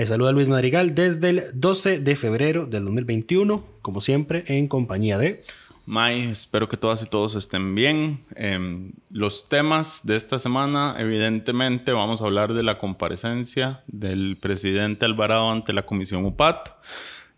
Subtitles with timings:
[0.00, 5.18] Les saluda Luis Madrigal desde el 12 de febrero del 2021, como siempre en compañía
[5.18, 5.44] de...
[5.84, 8.24] May, espero que todas y todos estén bien.
[8.34, 15.04] Em, los temas de esta semana, evidentemente, vamos a hablar de la comparecencia del presidente
[15.04, 16.70] Alvarado ante la Comisión UPAT.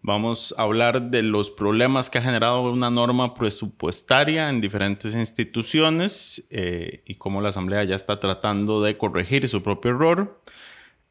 [0.00, 6.46] Vamos a hablar de los problemas que ha generado una norma presupuestaria en diferentes instituciones
[6.50, 10.40] eh, y cómo la Asamblea ya está tratando de corregir su propio error.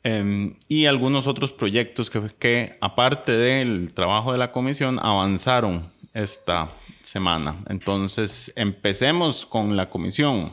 [0.03, 6.71] Em, y algunos otros proyectos que, que, aparte del trabajo de la comisión, avanzaron esta
[7.01, 7.63] semana.
[7.69, 10.51] Entonces, empecemos con la comisión.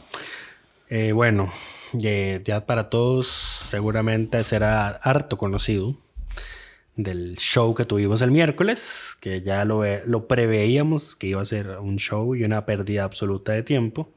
[0.90, 1.52] Eh, bueno,
[1.92, 5.96] ya para todos seguramente será harto conocido
[6.96, 11.78] del show que tuvimos el miércoles, que ya lo, lo preveíamos que iba a ser
[11.78, 14.10] un show y una pérdida absoluta de tiempo.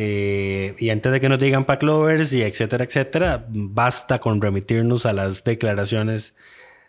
[0.00, 5.12] Eh, y antes de que nos digan Clovers y etcétera, etcétera, basta con remitirnos a
[5.12, 6.34] las declaraciones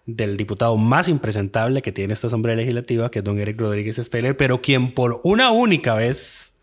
[0.05, 4.37] del diputado más impresentable que tiene esta Asamblea Legislativa, que es don Eric Rodríguez Steller,
[4.37, 6.53] pero quien por una única vez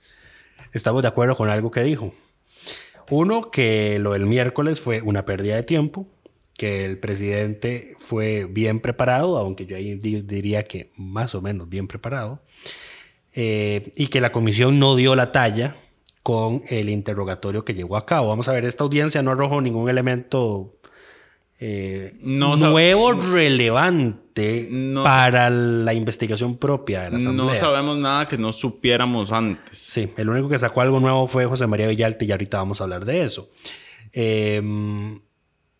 [0.72, 2.14] estamos de acuerdo con algo que dijo.
[3.11, 6.07] Uno, que lo del miércoles fue una pérdida de tiempo
[6.55, 11.89] que el presidente fue bien preparado, aunque yo ahí diría que más o menos bien
[11.89, 12.40] preparado,
[13.33, 15.77] eh, y que la comisión no dio la talla
[16.27, 18.31] con el interrogatorio que llevó a cabo.
[18.31, 20.75] Vamos a ver, esta audiencia no arrojó ningún elemento
[21.61, 24.69] eh, nuevo, relevante
[25.05, 27.47] para la investigación propia de la Asamblea.
[27.47, 29.79] No sabemos nada que no supiéramos antes.
[29.79, 32.85] Sí, el único que sacó algo nuevo fue José María Villalte y ahorita vamos a
[32.85, 33.48] hablar de eso.
[34.13, 34.61] Eh,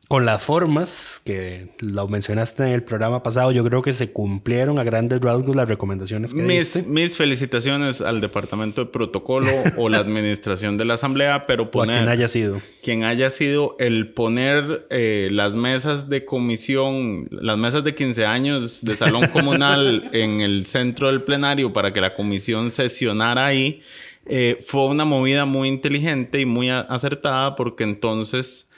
[0.09, 4.79] con las formas, que lo mencionaste en el programa pasado, yo creo que se cumplieron
[4.79, 6.89] a grandes rasgos las recomendaciones que mis, diste.
[6.89, 11.97] Mis felicitaciones al Departamento de Protocolo o la Administración de la Asamblea, pero poner...
[11.97, 12.63] quien haya sido.
[12.85, 18.85] Quien haya sido el poner eh, las mesas de comisión, las mesas de 15 años
[18.85, 23.81] de salón comunal en el centro del plenario para que la comisión sesionara ahí,
[24.25, 28.69] eh, fue una movida muy inteligente y muy acertada porque entonces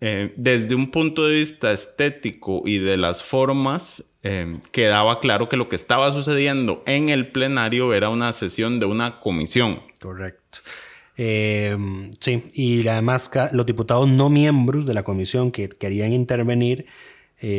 [0.00, 5.56] eh, desde un punto de vista estético y de las formas, eh, quedaba claro que
[5.56, 9.80] lo que estaba sucediendo en el plenario era una sesión de una comisión.
[10.00, 10.58] Correcto.
[11.16, 11.76] Eh,
[12.20, 16.86] sí, y además los diputados no miembros de la comisión que querían intervenir,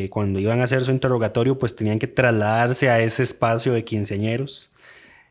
[0.10, 4.74] cuando iban a hacer su interrogatorio, pues tenían que trasladarse a ese espacio de quinceañeros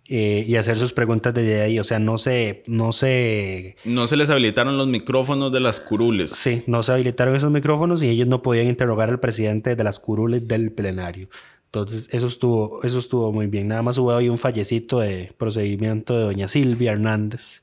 [0.08, 1.78] eh, y hacer sus preguntas desde ahí.
[1.78, 3.76] O sea, no se, no se...
[3.84, 6.30] No se les habilitaron los micrófonos de las curules.
[6.30, 9.98] Sí, no se habilitaron esos micrófonos y ellos no podían interrogar al presidente de las
[9.98, 11.28] curules del plenario.
[11.66, 13.66] Entonces, eso estuvo, eso estuvo muy bien.
[13.68, 17.62] Nada más hubo ahí un fallecito de procedimiento de doña Silvia Hernández,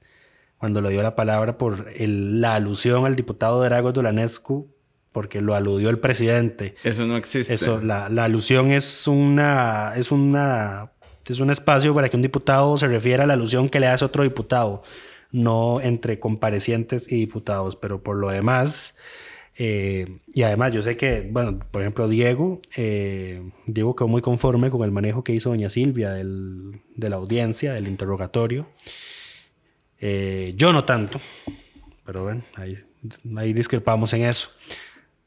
[0.58, 4.68] cuando le dio la palabra por la alusión al diputado Drago Dolanescu,
[5.14, 6.76] porque lo aludió el presidente.
[6.84, 7.54] Eso no existe.
[7.54, 10.92] Eso, la, la alusión es una, es una
[11.30, 14.06] es un espacio para que un diputado se refiera a la alusión que le hace
[14.06, 14.84] otro diputado,
[15.32, 18.96] no entre comparecientes y diputados, pero por lo demás,
[19.58, 24.72] eh, y además yo sé que, bueno, por ejemplo, Diego, eh, Diego quedó muy conforme
[24.72, 28.68] con el manejo que hizo doña Silvia de la audiencia, del interrogatorio.
[30.00, 31.22] Eh, yo no tanto,
[32.06, 32.76] pero bueno, ahí,
[33.38, 34.50] ahí discrepamos en eso.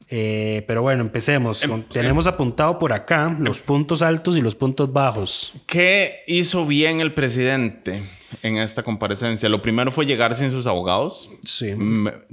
[0.07, 1.63] Eh, pero bueno, empecemos.
[1.63, 5.51] Em, tenemos apuntado por acá los puntos altos y los puntos bajos.
[5.65, 8.03] ¿Qué hizo bien el presidente
[8.43, 9.49] en esta comparecencia?
[9.49, 11.29] Lo primero fue llegar sin sus abogados.
[11.43, 11.73] Sí.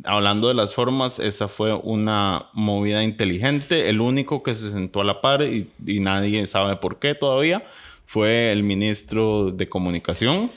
[0.04, 3.88] hablando de las formas, esa fue una movida inteligente.
[3.88, 5.70] El único que se sentó a la par y,
[6.00, 7.64] nadie sabe por qué todavía
[8.04, 10.50] fue el ministro de Comunicación.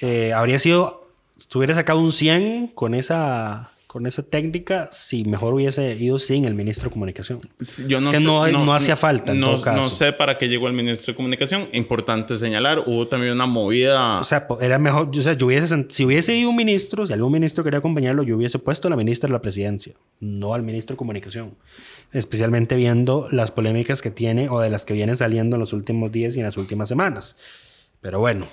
[0.00, 5.54] Eh, habría sido, si hubiera sacado un 100 con esa con esa técnica si mejor
[5.54, 7.38] hubiese ido sin el ministro de Comunicación.
[7.86, 9.80] Yo no es que sé- no, no hacía falta en no, todo caso.
[9.80, 11.68] no sé para qué llegó el ministro de Comunicación.
[11.72, 14.20] Importante señalar, hubo también una movida.
[14.20, 17.32] O sea, era mejor, o sea, yo hubiese, si hubiese ido un ministro, si algún
[17.32, 20.94] ministro quería acompañarlo, yo hubiese puesto a la ministra de la presidencia, no al ministro
[20.94, 21.54] de comunicación.
[22.12, 26.10] Especialmente viendo las polémicas que tiene o de las que vienen saliendo en los últimos
[26.12, 27.36] días y en las últimas semanas.
[28.00, 28.46] Pero bueno,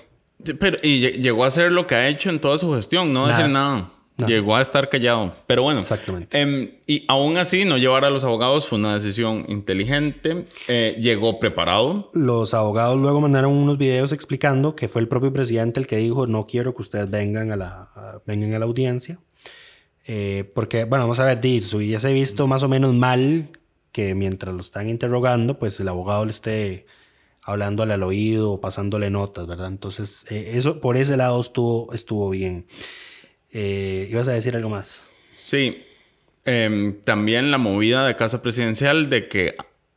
[0.60, 3.28] Pero, y lle- llegó a hacer lo que ha hecho en toda su gestión, no
[3.28, 3.38] Nada.
[3.38, 3.90] decir nada.
[4.16, 4.32] Nada.
[4.32, 5.34] Llegó a estar callado.
[5.48, 5.80] Pero bueno.
[5.82, 6.40] Exactamente.
[6.40, 10.46] em, y aún así, no llevar a los abogados fue una decisión inteligente.
[10.68, 12.12] Eh, llegó preparado.
[12.14, 16.28] los abogados luego mandaron unos videos explicando que fue el propio presidente el que dijo
[16.28, 19.20] no quiero que ustedes vengan a la, a- vengan a la audiencia.
[20.06, 23.50] Eh, porque, bueno, vamos a ver, di, si hubiese visto más o menos mal
[23.92, 26.86] que mientras lo están interrogando, pues el abogado le esté
[27.44, 29.68] hablándole al oído o pasándole notas, ¿verdad?
[29.68, 32.66] Entonces, eh, eso por ese lado estuvo, estuvo bien.
[33.54, 35.02] Eh, ¿Ibas a decir algo más?
[35.38, 35.84] Sí.
[36.46, 39.56] Em, también la movida de Casa Presidencial de que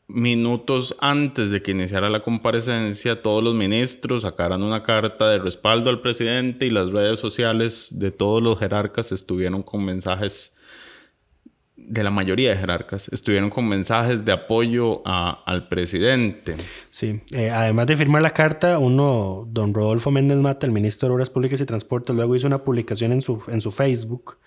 [0.09, 5.91] minutos antes de que iniciara la comparecencia, todos los ministros sacaran una carta de respaldo
[5.91, 10.55] al presidente y las redes sociales de todos los jerarcas estuvieron con mensajes,
[11.89, 16.57] de la mayoría de jerarcas, estuvieron con mensajes de apoyo a- al presidente.
[16.91, 21.15] Sí, eh, además de firmar la carta, uno, don Rodolfo Méndez Mata, el ministro de
[21.15, 24.39] Obras Públicas y Transportes, luego hizo una publicación en su, en su Facebook.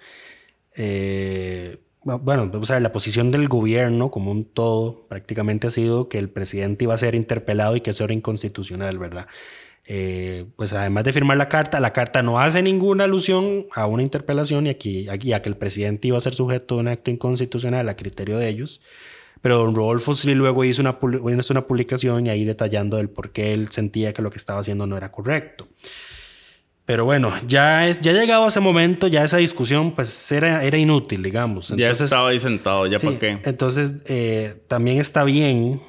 [0.75, 5.71] Eh, bu- bueno, vamos a ver, la posición del gobierno como un todo prácticamente ha
[5.71, 9.27] sido que el presidente iba a ser interpelado y que eso era inconstitucional, ¿verdad?
[9.91, 14.03] Eh, pues además de firmar la carta, la carta no hace ninguna alusión a una
[14.03, 17.09] interpelación y aquí, aquí a que el presidente iba a ser sujeto de un acto
[17.09, 18.81] inconstitucional a criterio de ellos.
[19.41, 20.99] Pero don Rodolfo sí luego hizo una,
[21.39, 24.59] hizo una publicación y ahí detallando el por qué él sentía que lo que estaba
[24.59, 25.67] haciendo no era correcto.
[26.85, 31.23] Pero bueno, ya, es, ya llegado ese momento, ya esa discusión pues era, era inútil,
[31.23, 31.69] digamos.
[31.69, 33.39] ya estaba ahí sentado, ya Sí, para qué.
[33.43, 35.81] Entonces, eh, también está bien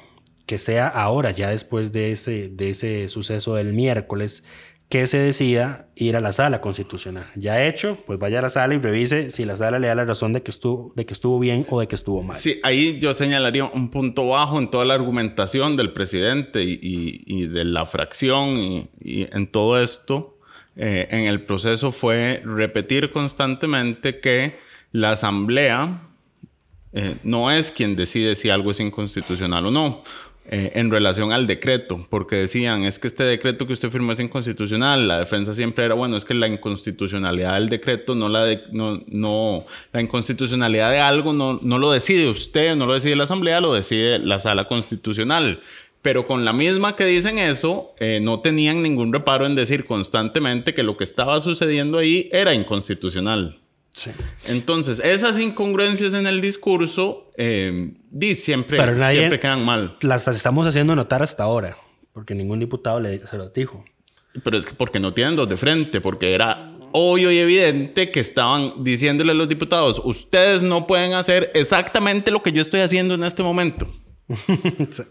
[0.45, 4.43] que sea ahora, ya después de ese, de ese suceso del miércoles,
[4.89, 7.25] que se decida ir a la sala constitucional.
[7.37, 10.03] Ya hecho, pues vaya a la sala y revise si la sala le da la
[10.03, 12.37] razón de que estuvo, de que estuvo bien o de que estuvo mal.
[12.37, 17.47] Sí, ahí yo señalaría un punto bajo en toda la argumentación del presidente y, y-
[17.47, 20.37] de la fracción y, y en todo esto.
[20.75, 24.57] eh, en el proceso fue repetir constantemente que
[24.91, 26.01] la asamblea
[26.93, 30.03] eh, no es quien decide si algo es inconstitucional o no.
[30.49, 34.19] Eh, en relación al decreto, porque decían, es que este decreto que usted firmó es
[34.19, 35.07] inconstitucional.
[35.07, 39.01] La defensa siempre era, bueno, es que la inconstitucionalidad del decreto no la, de- no,
[39.07, 43.61] no, la inconstitucionalidad de algo no, no lo decide usted, no lo decide la asamblea,
[43.61, 45.61] lo decide la sala constitucional.
[46.01, 50.73] Pero con la misma que dicen eso, eh, no tenían ningún reparo en decir constantemente
[50.73, 53.59] que lo que estaba sucediendo ahí era inconstitucional.
[53.93, 54.11] Sí.
[54.47, 59.97] Entonces, esas incongruencias en el discurso, eh, di, siempre, Pero nadie- siempre quedan mal.
[60.01, 61.77] Las estamos haciendo notar hasta ahora,
[62.13, 63.83] porque ningún diputado le, se lo dijo.
[64.43, 68.21] Pero es que porque no tienen dos de frente, porque era obvio y evidente que
[68.21, 73.13] estaban diciéndole a los diputados, ustedes no pueden hacer exactamente lo que yo estoy haciendo
[73.15, 73.87] en este momento.
[74.89, 75.03] Sí.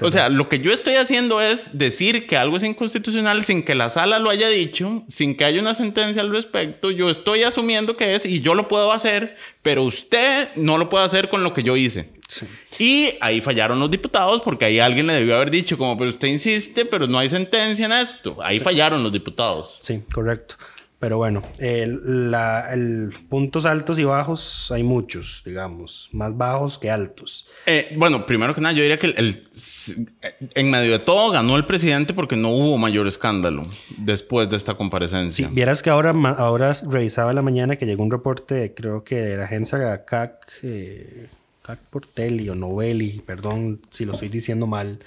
[0.00, 3.76] O sea, lo que yo estoy haciendo es decir que algo es inconstitucional sin que
[3.76, 6.90] la sala lo haya dicho, sin que haya una sentencia al respecto.
[6.90, 11.04] Yo estoy asumiendo que es y yo lo puedo hacer, pero usted no lo puede
[11.04, 12.10] hacer con lo que yo hice.
[12.78, 16.26] Y ahí fallaron los diputados porque ahí alguien le debió haber dicho como, pero usted
[16.26, 18.36] insiste, pero no hay sentencia en esto.
[18.42, 19.78] Ahí fallaron los diputados.
[19.80, 20.56] Sí, correcto.
[21.00, 26.90] Pero bueno, el, la- el puntos altos y bajos hay muchos, digamos, más bajos que
[26.90, 27.46] altos.
[27.66, 30.08] Eh, bueno, primero que nada, yo diría que el, el-
[30.54, 33.62] en medio de todo ganó el presidente porque no hubo mayor escándalo
[33.96, 35.48] después de esta Sí, comparecencia.
[35.52, 39.36] vieras que ahora, ahora revisaba en la mañana que llegó un reporte, creo que de
[39.36, 40.32] la agencia CAC,
[40.64, 41.28] eh,
[41.62, 44.98] CAC Portelli o Novelli, perdón si lo estoy diciendo mal,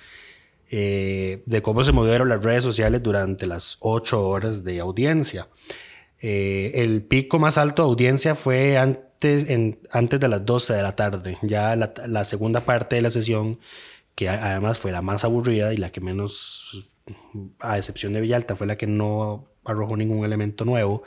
[0.71, 5.49] eh, de cómo se movieron las redes sociales durante las ocho horas de audiencia.
[6.19, 10.81] Eh, el pico más alto de audiencia fue antes, en- antes de las 12 de
[10.81, 11.37] la tarde.
[11.41, 13.59] Ya la, la segunda parte de la sesión,
[14.15, 16.89] que además fue la más aburrida y la que menos,
[17.59, 21.03] a excepción de Villalta, fue la que no arrojó ningún elemento nuevo.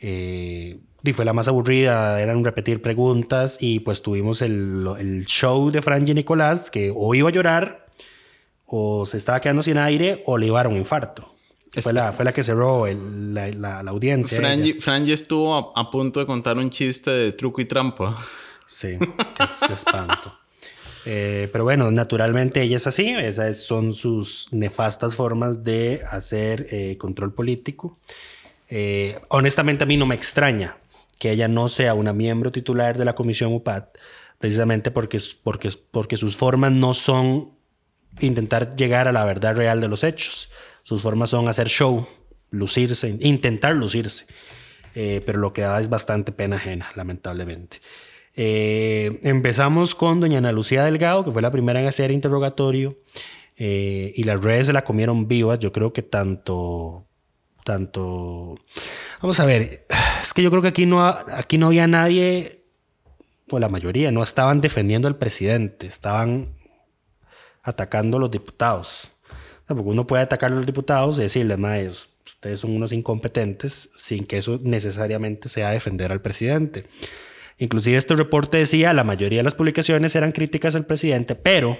[0.00, 5.70] Eh, y fue la más aburrida, eran repetir preguntas y pues tuvimos el, el show
[5.70, 7.86] de Franji Nicolás que o iba a llorar
[8.74, 11.28] o se estaba quedando sin aire o le iba a dar un infarto.
[11.82, 14.38] Fue, la, fue la que cerró el- la, la- la audiencia.
[14.38, 14.74] Franji.
[14.80, 18.14] Franji estuvo a, a punto de contar un chiste de truco y trampa.
[18.66, 20.34] Sí, qué, qué espanto.
[21.04, 26.96] Eh, pero bueno, naturalmente ella es así, esas son sus nefastas formas de hacer eh,
[26.96, 27.98] control político.
[28.68, 30.78] Eh, honestamente a mí no me extraña
[31.18, 33.96] que ella no sea una miembro titular de la comisión UPAT,
[34.38, 37.51] precisamente porque, porque, porque sus formas no son
[38.20, 40.50] intentar llegar a la verdad real de los hechos.
[40.82, 42.06] Sus formas son hacer show,
[42.50, 44.26] lucirse, intentar lucirse.
[44.94, 47.80] Eh, pero lo que da es bastante pena ajena, lamentablemente.
[48.34, 52.98] Eh, empezamos con doña Ana Lucía Delgado, que fue la primera en hacer interrogatorio,
[53.56, 55.58] eh, y las redes se la comieron vivas.
[55.58, 57.06] Yo creo que tanto,
[57.64, 58.56] tanto,
[59.20, 59.86] vamos a ver,
[60.22, 62.64] es que yo creo que aquí no, aquí no había nadie
[63.50, 66.54] o la mayoría, no estaban defendiendo al presidente, estaban
[67.62, 69.10] atacando a los diputados.
[69.66, 74.26] porque uno puede atacar a los diputados y decirles, maes, ustedes son unos incompetentes, sin
[74.26, 76.86] que eso necesariamente sea defender al presidente.
[77.58, 81.78] Inclusive este reporte decía, la mayoría de las publicaciones eran críticas al presidente, pero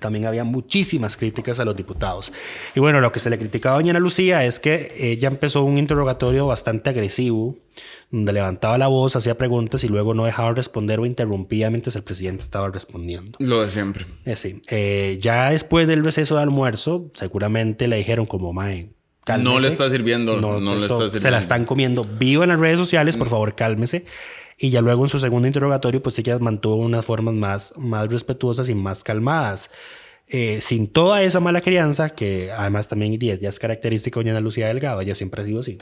[0.00, 2.32] también había muchísimas críticas a los diputados.
[2.74, 5.62] Y bueno, lo que se le criticaba a doña Ana Lucía es que ella empezó
[5.62, 7.56] un interrogatorio bastante agresivo,
[8.10, 12.02] donde levantaba la voz, hacía preguntas y luego no dejaba responder o interrumpía mientras el
[12.02, 13.38] presidente estaba respondiendo.
[13.38, 14.06] Lo de siempre.
[14.24, 14.60] Eh, sí.
[14.70, 18.90] Eh, ya después del receso de almuerzo, seguramente le dijeron como, mae,
[19.38, 21.20] no le está sirviendo, no, le está sirviendo.
[21.20, 23.30] Se la están comiendo viva en las redes sociales, por mm.
[23.30, 24.04] favor, cálmese.
[24.62, 28.68] Y ya luego en su segundo interrogatorio, pues ella mantuvo unas formas más, más respetuosas
[28.68, 29.72] y más calmadas.
[30.28, 34.68] Eh, sin toda esa mala crianza, que además también ya es característica de Doña Lucía
[34.68, 35.78] Delgado, ella siempre ha sido así.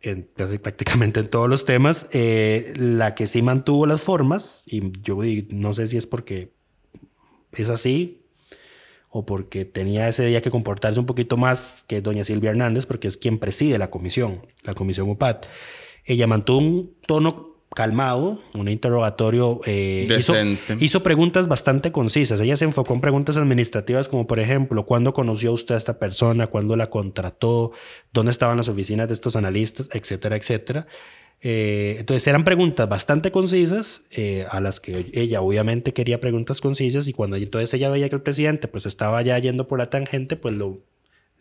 [0.00, 0.28] En,
[0.60, 5.72] prácticamente en todos los temas, eh, la que sí mantuvo las formas, y yo no
[5.72, 6.50] sé si es porque
[7.52, 8.24] es así
[9.10, 13.06] o porque tenía ese día que comportarse un poquito más que doña Silvia Hernández, porque
[13.06, 15.46] es quien preside la comisión, la comisión UPAT.
[16.04, 19.60] Ella mantuvo un tono calmado, un interrogatorio.
[19.66, 20.34] Eh, hizo,
[20.78, 22.40] hizo, preguntas bastante concisas.
[22.40, 26.46] Ella se enfocó en preguntas administrativas como, por ejemplo, ¿cuándo conoció usted a esta persona?
[26.46, 27.72] ¿Cuándo la contrató?
[28.12, 29.88] ¿Dónde estaban las oficinas de estos analistas?
[29.92, 30.86] Etcétera, etcétera.
[31.44, 37.08] Eh, entonces eran preguntas bastante concisas eh, a las que ella obviamente quería preguntas concisas
[37.08, 40.36] y cuando entonces ella veía que el presidente pues estaba ya yendo por la tangente
[40.36, 40.78] pues lo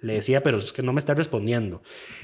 [0.01, 1.81] le decía, pero es que no me está respondiendo.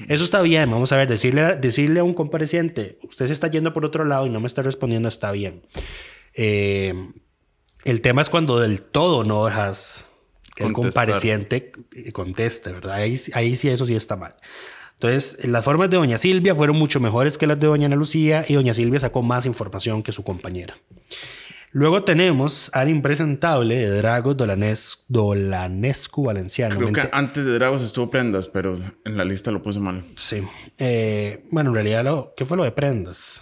[0.08, 3.72] Eso está bien, vamos a ver, decirle, decirle a un compareciente, usted se está yendo
[3.72, 5.62] por otro lado y no me está respondiendo, está bien.
[6.34, 6.92] Eh,
[7.84, 10.06] el tema es cuando del todo no dejas
[10.54, 11.72] que el compareciente
[12.12, 12.96] conteste, ¿verdad?
[12.96, 14.34] Ahí, ahí sí, eso sí está mal.
[14.94, 18.44] Entonces, las formas de doña Silvia fueron mucho mejores que las de doña Ana Lucía
[18.48, 20.76] y doña Silvia sacó más información que su compañera.
[21.72, 26.76] Luego tenemos al impresentable de Dragos Dolanescu Valenciano.
[26.76, 30.04] Creo que antes de Dragos estuvo Prendas, pero en la lista lo puse mal.
[30.16, 30.42] Sí.
[30.78, 33.40] Eh, bueno, en realidad, lo, ¿qué fue lo de Prendas?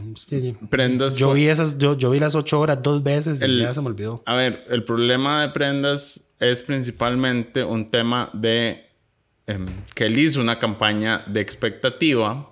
[0.70, 1.16] Prendas.
[1.16, 4.22] Yo, vi, esas, yo, vi las ocho horas dos veces y ya se me olvidó.
[4.26, 8.86] A ver, el problema de Prendas es principalmente un tema de
[9.46, 12.50] em, que él hizo una campaña de expectativa.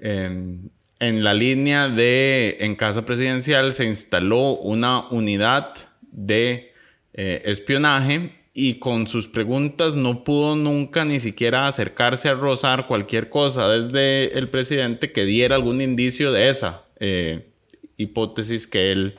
[0.00, 0.70] Em,
[1.00, 6.72] en la línea de en casa presidencial se instaló una unidad de
[7.14, 13.30] eh, espionaje y con sus preguntas no pudo nunca ni siquiera acercarse a rozar cualquier
[13.30, 17.48] cosa desde el presidente que diera algún indicio de esa eh,
[17.96, 19.16] hipótesis que él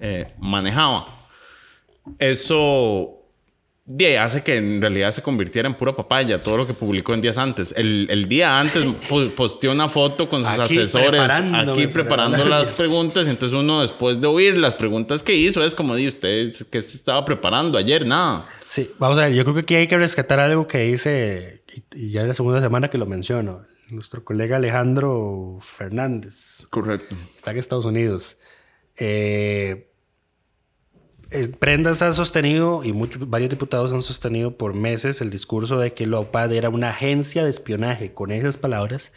[0.00, 1.28] eh, manejaba.
[2.18, 3.19] Eso
[3.92, 7.20] de hace que en realidad se convirtiera en pura papaya todo lo que publicó en
[7.20, 7.74] días antes.
[7.76, 8.84] El, día antes
[9.36, 13.26] posteó una foto con sus asesores aquí preparando las preguntas.
[13.26, 16.82] Y entonces uno después de oír las preguntas que hizo es como, di usted, que
[16.82, 18.06] se estaba preparando ayer?
[18.06, 18.46] Nada.
[18.64, 22.12] Sí, vamos a ver, yo creo que aquí hay que rescatar algo que dice, y
[22.12, 26.62] ya es la segunda semana que lo menciono, nuestro colega Alejandro Fernández.
[26.70, 27.16] Correcto.
[27.34, 28.38] Está en Estados Unidos.
[28.96, 29.89] Eh,
[31.58, 36.06] Prendas ha sostenido, y muchos, varios diputados han sostenido por meses el discurso de que
[36.06, 39.12] la OPAD era una agencia de espionaje, con esas palabras,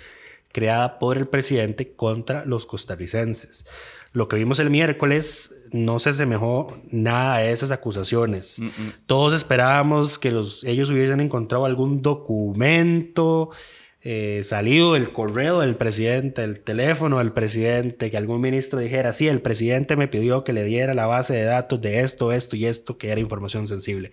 [0.51, 3.65] creada por el presidente contra los costarricenses.
[4.11, 8.61] Lo que vimos el miércoles no se asemejó nada a esas acusaciones.
[9.07, 13.49] Todos esperábamos que los, ellos hubiesen encontrado algún documento
[14.05, 19.29] eh, salido del correo del presidente, del teléfono del presidente, que algún ministro dijera, sí,
[19.29, 22.65] el presidente me pidió que le diera la base de datos de esto, esto y
[22.65, 24.11] esto, que era información sensible.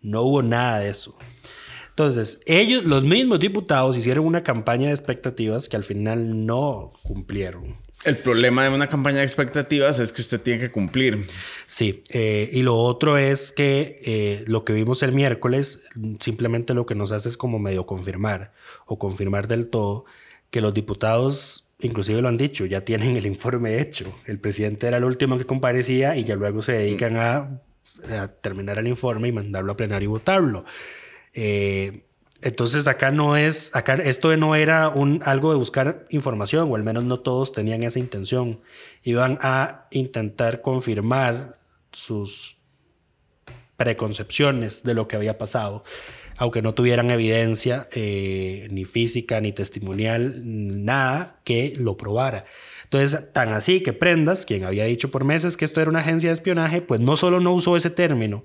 [0.00, 1.18] No hubo nada de eso.
[1.90, 7.76] Entonces, ellos, los mismos diputados, hicieron una campaña de expectativas que al final no cumplieron.
[8.04, 11.26] El problema de una campaña de expectativas es que usted tiene que cumplir.
[11.66, 15.82] Sí, eh, y lo otro es que eh, lo que vimos el miércoles
[16.20, 18.52] simplemente lo que nos hace es como medio confirmar
[18.84, 20.04] o confirmar del todo
[20.50, 24.14] que los diputados, inclusive lo han dicho, ya tienen el informe hecho.
[24.26, 27.60] El presidente era el último que comparecía y ya luego se dedican a,
[28.42, 30.64] terminar el informe y mandarlo a plenario y votarlo.
[31.32, 32.05] Eh,
[32.42, 36.84] Entonces acá no es, acá esto no era un, algo de buscar información, o al
[36.84, 38.60] menos no todos tenían esa intención.
[39.02, 41.58] Iban a intentar confirmar
[41.92, 42.58] sus
[43.76, 45.82] preconcepciones de lo que había pasado,
[46.36, 52.44] aunque no tuvieran evidencia eh, ni física ni testimonial, nada que lo probara.
[52.84, 56.28] Entonces, tan así que Prendas, quien había dicho por meses que esto era una agencia
[56.28, 58.44] de espionaje, pues no solo no usó ese término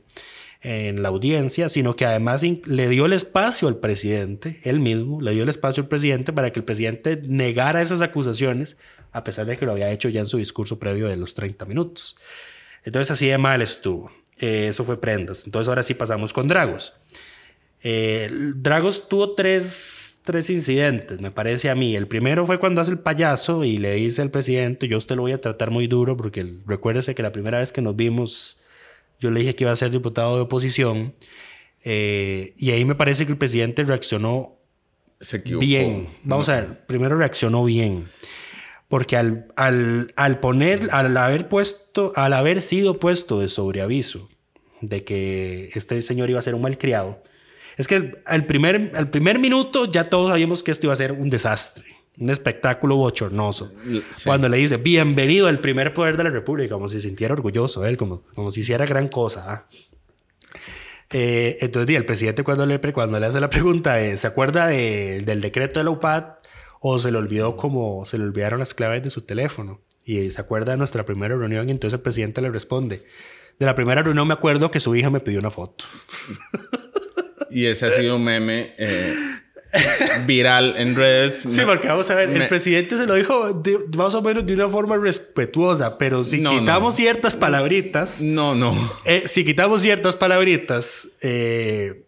[0.61, 5.31] en la audiencia, sino que además le dio el espacio al presidente, él mismo, le
[5.31, 8.77] dio el espacio al presidente para que el presidente negara esas acusaciones,
[9.11, 11.65] a pesar de que lo había hecho ya en su discurso previo de los 30
[11.65, 12.15] minutos.
[12.83, 14.11] Entonces, así de mal estuvo.
[14.39, 15.45] Eh, eso fue Prendas.
[15.45, 16.93] Entonces, ahora sí pasamos con Dragos.
[17.83, 21.95] Eh, Dragos tuvo tres tres incidentes, me parece a mí.
[21.95, 25.23] El primero fue cuando hace el payaso y le dice al presidente, yo usted lo
[25.23, 28.59] voy a tratar muy duro porque recuérdese que la primera vez que nos vimos,
[29.21, 31.15] yo le dije que iba a ser diputado de oposición.
[31.83, 34.57] Eh, y ahí me parece que el presidente reaccionó
[35.59, 36.09] bien.
[36.23, 38.09] Vamos a ver, primero reaccionó bien.
[38.89, 44.27] Porque al, al, al poner, al haber puesto, al haber sido puesto de sobreaviso
[44.81, 47.23] de que este señor iba a ser un malcriado,
[47.77, 51.13] es que al primer, al primer minuto ya todos sabíamos que esto iba a ser
[51.13, 51.85] un desastre,
[52.19, 53.71] un espectáculo bochornoso.
[54.25, 57.85] Cuando le dice, bienvenido al primer poder de la República, como si se sintiera orgulloso
[57.85, 59.51] él, como, como si hiciera gran cosa.
[59.51, 59.67] ¿ah?
[61.11, 65.79] Eh, entonces, el presidente cuando le, cuando le hace la pregunta, ¿se acuerda del decreto
[65.79, 66.25] de la UPAD
[66.79, 69.81] o se le olvidó como se le olvidaron las claves de su teléfono?
[70.03, 73.05] Y se acuerda de nuestra primera reunión y entonces el presidente le responde,
[73.59, 75.85] de la primera reunión me acuerdo que su hija me pidió una foto.
[77.51, 79.13] Y ese ha sido un meme eh,
[80.25, 81.45] viral en redes.
[81.49, 83.61] Sí, porque vamos a ver, el presidente se lo dijo
[83.97, 88.21] más o menos de una forma respetuosa, pero si quitamos ciertas palabritas.
[88.21, 88.75] No, no.
[89.05, 92.03] Eh, si quitamos ciertas palabritas, eh,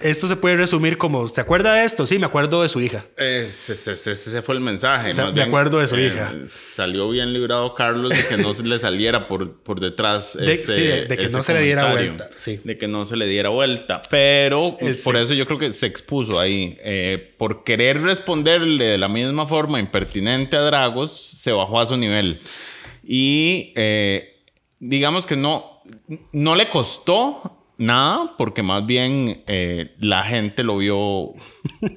[0.00, 2.06] esto se puede resumir como, ¿te acuerdas de esto?
[2.06, 3.04] Sí, me acuerdo de su hija.
[3.16, 5.12] Ese, ese, fue el mensaje.
[5.32, 6.32] me acuerdo de su eh, hija.
[6.48, 10.36] Salió bien librado Carlos de que no se le saliera por, por detrás.
[10.36, 12.28] De, sí, de, que no se le diera vuelta.
[12.64, 14.02] De que no se le diera vuelta.
[14.10, 16.78] Pero por eso yo creo que se expuso ahí.
[16.82, 21.96] Eh, por querer responderle de la misma forma impertinente a Dragos, se bajó a su
[21.96, 22.38] nivel.
[23.06, 24.42] Y eh,
[24.78, 25.82] digamos que no,
[26.32, 31.32] no le costó nada, porque más bien eh, la gente lo vio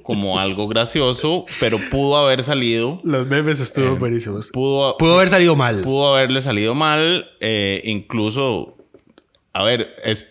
[0.02, 3.00] como algo gracioso, pero pudo haber salido.
[3.04, 4.50] Los memes estuvo eh, buenísimos.
[4.50, 5.82] Pudo, pudo haber salido mal.
[5.82, 7.30] Pudo haberle salido mal.
[7.40, 8.76] Eh, incluso,
[9.52, 10.26] a ver, es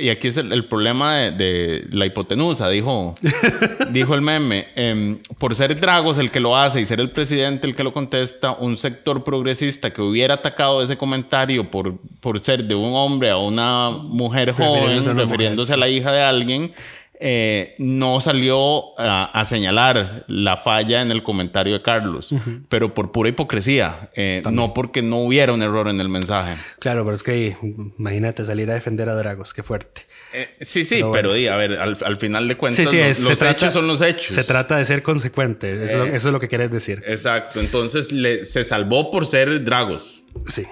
[0.00, 3.14] y aquí es el, problema de, la hipotenusa, dijo,
[3.90, 4.68] dijo el meme.
[4.74, 7.92] Em, por ser Dragos el que lo hace y ser el presidente el que lo
[7.92, 13.30] contesta, un sector progresista que hubiera atacado ese comentario por, por ser de un hombre
[13.30, 16.72] a una mujer joven, refiriéndose a la hija de alguien,
[17.22, 22.34] eh, no salió a, señalar la falla en el comentario de Carlos,
[22.70, 26.56] pero por pura hipocresía, eh, no porque no hubiera un error en el mensaje.
[26.78, 27.56] Claro, pero es que
[27.98, 30.06] imagínate salir a defender a Dragos, qué fuerte.
[30.32, 34.00] Eh, sí, sí, pero, di, a ver, al, final de cuentas, los, hechos son los
[34.00, 34.34] hechos.
[34.34, 37.02] Se trata de ser consecuente, eso, es lo que quieres decir.
[37.06, 38.08] Exacto, entonces
[38.48, 40.22] se salvó por ser Dragos.
[40.46, 40.64] Sí.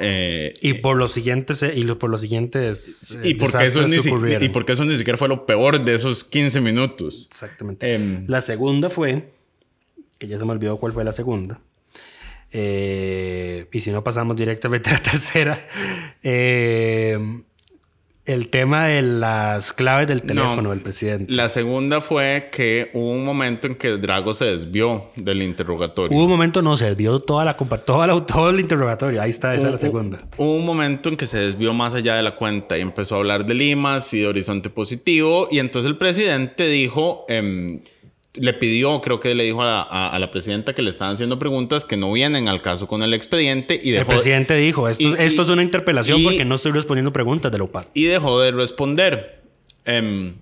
[0.00, 4.72] Eh, y por los siguientes y por los siguientes y porque eso ni y porque
[4.72, 7.26] eso ni siquiera fue lo peor de esos 15 minutos.
[7.28, 7.92] Exactamente.
[7.92, 9.32] Em, la segunda fue
[10.18, 11.60] que ya se me olvidó cuál fue la segunda
[12.52, 15.66] eh, y si no pasamos directamente a la tercera
[16.22, 17.18] eh,
[18.28, 21.32] el tema de las claves del teléfono del presidente.
[21.32, 26.14] La segunda fue que hubo un momento en que Drago se desvió del interrogatorio.
[26.14, 29.22] Hubo un momento, no, se desvió toda la, toda la, todo el interrogatorio.
[29.22, 30.18] Ahí está, esa es la segunda.
[30.36, 33.18] Hubo un momento en que se desvió más allá de la cuenta y empezó a
[33.18, 35.48] hablar de Limas y de Horizonte Positivo.
[35.50, 37.24] Y entonces el presidente dijo...
[37.28, 37.80] Eh,
[38.34, 41.96] le pidió, creo que le dijo a, la presidenta que le estaban haciendo preguntas que
[41.96, 44.10] no vienen al caso con el expediente y dejó...
[44.10, 47.64] El presidente dijo, esto, esto es una interpelación porque no estoy respondiendo preguntas de la
[47.64, 47.86] UPAD.
[47.94, 49.42] Y dejó de responder.
[49.84, 50.34] Em,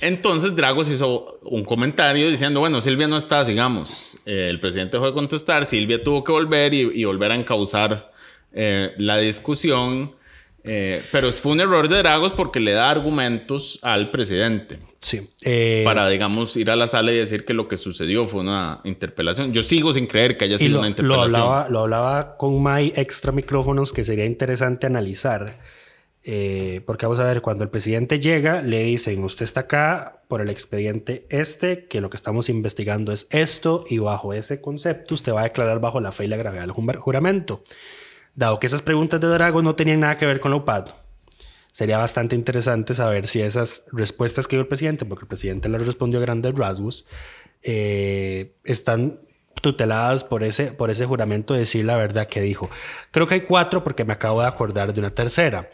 [0.00, 4.18] entonces Dragos hizo un comentario diciendo, bueno, Silvia no está, sigamos.
[4.26, 8.12] Eh, el presidente dejó de contestar, Silvia tuvo que volver y, volver a encauzar
[8.52, 10.14] eh, la discusión.
[10.64, 14.78] Eh, pero fue un error de Dragos porque le da argumentos al presidente.
[14.98, 15.28] Sí.
[15.44, 18.80] Eh, para, digamos, ir a la sala y decir que lo que sucedió fue una
[18.84, 19.52] interpelación.
[19.52, 21.32] Yo sigo sin creer que haya sido una interpelación.
[21.32, 25.58] Lo hablaba, lo hablaba con May extra micrófonos que sería interesante analizar.
[26.30, 30.42] Eh, porque vamos a ver, cuando el presidente llega, le dicen, usted está acá por
[30.42, 35.32] el expediente este, que lo que estamos investigando es esto, y bajo ese concepto usted
[35.32, 37.62] va a declarar bajo la fe y la gravedad del juramento.
[38.38, 40.90] Dado que esas preguntas de Drago no tenían nada que ver con la UPAD,
[41.72, 45.76] sería bastante interesante saber si esas respuestas que dio el presidente, porque el presidente le
[45.76, 47.08] respondió a grandes rasgos,
[47.64, 49.18] eh, están
[49.60, 52.70] tuteladas por ese, por ese juramento de decir la verdad que dijo.
[53.10, 55.70] Creo que hay cuatro porque me acabo de acordar de una tercera.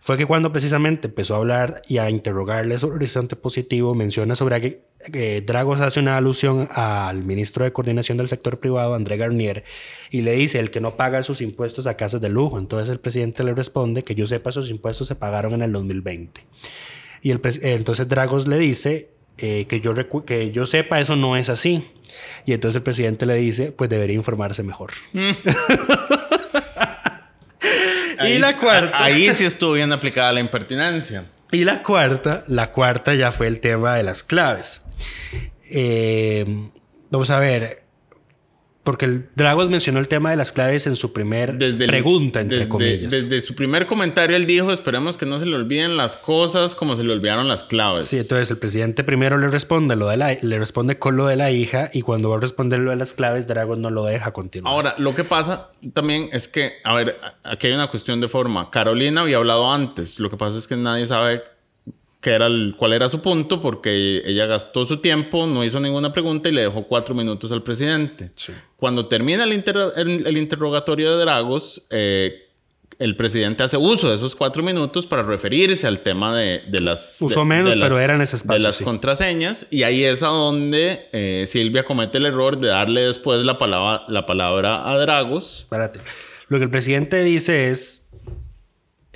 [0.00, 4.82] Fue que cuando precisamente empezó a hablar y a interrogarle sobre Horizonte Positivo, menciona sobre
[5.12, 9.64] que Dragos hace una alusión al ministro de Coordinación del Sector Privado, André Garnier,
[10.10, 12.58] y le dice el que no paga sus impuestos a casas de lujo.
[12.58, 16.44] Entonces el presidente le responde que yo sepa, esos impuestos se pagaron en el 2020.
[17.22, 21.48] Y el entonces Dragos le dice eh, que, yo que yo sepa, eso no es
[21.48, 21.84] así.
[22.44, 24.92] Y entonces el presidente le dice, pues debería informarse mejor.
[25.12, 25.30] Mm.
[28.26, 29.02] y la cuarta.
[29.02, 31.24] Ahí sí estuvo bien aplicada la impertinencia.
[31.50, 34.82] Y la cuarta, la cuarta ya fue el tema de las claves.
[35.70, 36.44] Eh,
[37.10, 37.84] vamos a ver,
[38.88, 43.12] porque el Dragos mencionó el tema de las claves en su primer pregunta, entre comillas.
[43.12, 46.96] Desde su primer comentario, él dijo: Esperemos que no se le olviden las cosas como
[46.96, 48.06] se le olvidaron las claves.
[48.06, 51.36] Sí, entonces el presidente primero le responde, lo de la, le responde con lo de
[51.36, 54.32] la hija, y cuando va a responder lo de las claves, Dragos no lo deja
[54.32, 54.72] continuar.
[54.72, 58.70] Ahora, lo que pasa también es que, a ver, aquí hay una cuestión de forma.
[58.70, 60.18] Carolina había hablado antes.
[60.18, 61.42] Lo que pasa es que nadie sabe
[62.20, 66.12] que era el, cuál era su punto, porque ella gastó su tiempo, no hizo ninguna
[66.12, 68.30] pregunta y le dejó cuatro minutos al presidente.
[68.76, 69.52] Cuando termina el,
[70.26, 72.48] el, interrogatorio de Dragos, eh,
[72.98, 77.18] el presidente hace uso de esos cuatro minutos para referirse al tema de, de las...
[77.20, 79.68] Usó menos, pero eran ese espacio, De las contraseñas.
[79.70, 84.02] Y ahí es a donde eh, Silvia comete el error de darle después la palabra,
[84.08, 85.60] la palabra a Dragos.
[85.60, 86.00] Espérate.
[86.48, 87.97] Lo que el presidente dice es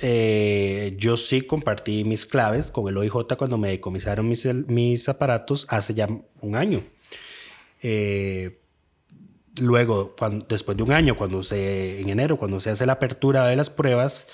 [0.05, 5.65] eh, yo sí compartí mis claves con el OIJ cuando me decomisaron mis, mis aparatos
[5.69, 6.09] hace ya
[6.41, 6.83] un año.
[7.81, 8.59] Eh,
[9.61, 13.45] luego, cuando, después de un año, cuando se, en enero, cuando se hace la apertura
[13.45, 14.27] de las pruebas,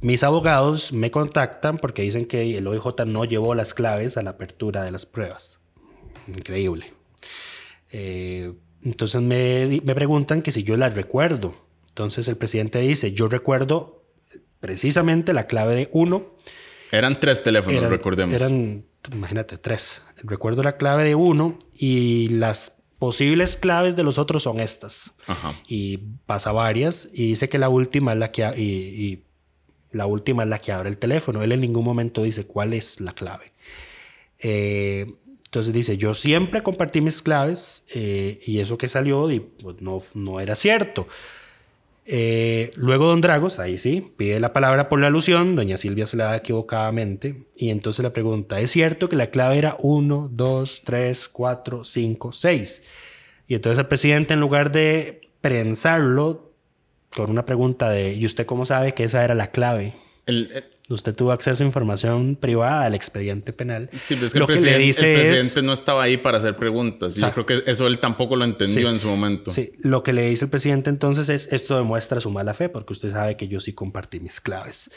[0.00, 4.30] mis abogados me contactan porque dicen que el OIJ no llevó las claves a la
[4.30, 5.60] apertura de las pruebas.
[6.26, 6.94] Increíble.
[7.92, 8.54] Eh,
[8.84, 11.54] entonces me, me preguntan que si yo las recuerdo.
[11.90, 14.01] Entonces el presidente dice, yo recuerdo
[14.62, 16.34] precisamente la clave de uno.
[16.92, 18.32] Eran tres teléfonos, recordemos.
[18.32, 20.00] Eran, imagínate, tres.
[20.22, 25.10] Recuerdo la clave de uno y las posibles claves de los otros son estas.
[25.66, 29.24] Y pasa varias y dice que la última es la que y,
[29.90, 31.42] la última es la que abre el teléfono.
[31.42, 33.52] Él en ningún momento dice cuál es la clave.
[34.38, 35.12] Eh,
[35.44, 39.98] entonces dice, yo siempre compartí mis claves eh, y eso que salió y, pues, no,
[40.14, 41.08] no era cierto.
[42.04, 46.16] Eh, luego Don Dragos, ahí sí, pide la palabra por la alusión, doña Silvia se
[46.16, 50.82] la da equivocadamente y entonces le pregunta, ¿es cierto que la clave era 1, 2,
[50.84, 52.82] 3, 4, 5, 6?
[53.46, 56.52] Y entonces el presidente en lugar de prensarlo
[57.14, 59.94] con una pregunta de, ¿y usted cómo sabe que esa era la clave?
[60.26, 63.90] el, Usted tuvo acceso a información privada al expediente penal.
[63.98, 66.38] Sí, pero es que lo el, presidente, le dice el presidente no estaba ahí para
[66.38, 67.14] hacer preguntas.
[67.14, 69.50] yo creo que eso él tampoco lo entendió en su momento.
[69.50, 72.92] Sí, lo que le dice el presidente entonces es, esto demuestra su mala fe, porque
[72.92, 74.90] usted sabe que yo sí compartí mis claves.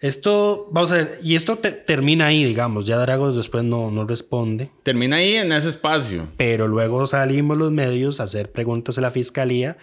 [0.00, 4.70] Esto, vamos a ver, y esto termina ahí, digamos, ya Dragos después no, no responde.
[4.82, 6.28] Termina ahí en ese espacio.
[6.38, 9.76] Pero luego salimos los medios a hacer preguntas a la fiscalía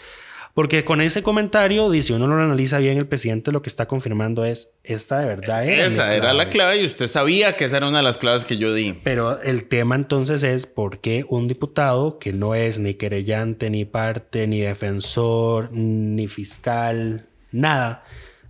[0.57, 4.43] porque con ese comentario, si uno lo analiza bien, el presidente lo que está confirmando
[4.43, 7.87] es, esta de verdad era Esa era la clave y usted sabía que esa era
[7.87, 8.93] una de las claves que yo di.
[9.03, 13.85] Pero el tema entonces es por qué un diputado que no es ni querellante, ni
[13.85, 18.03] parte, ni defensor, ni fiscal, nada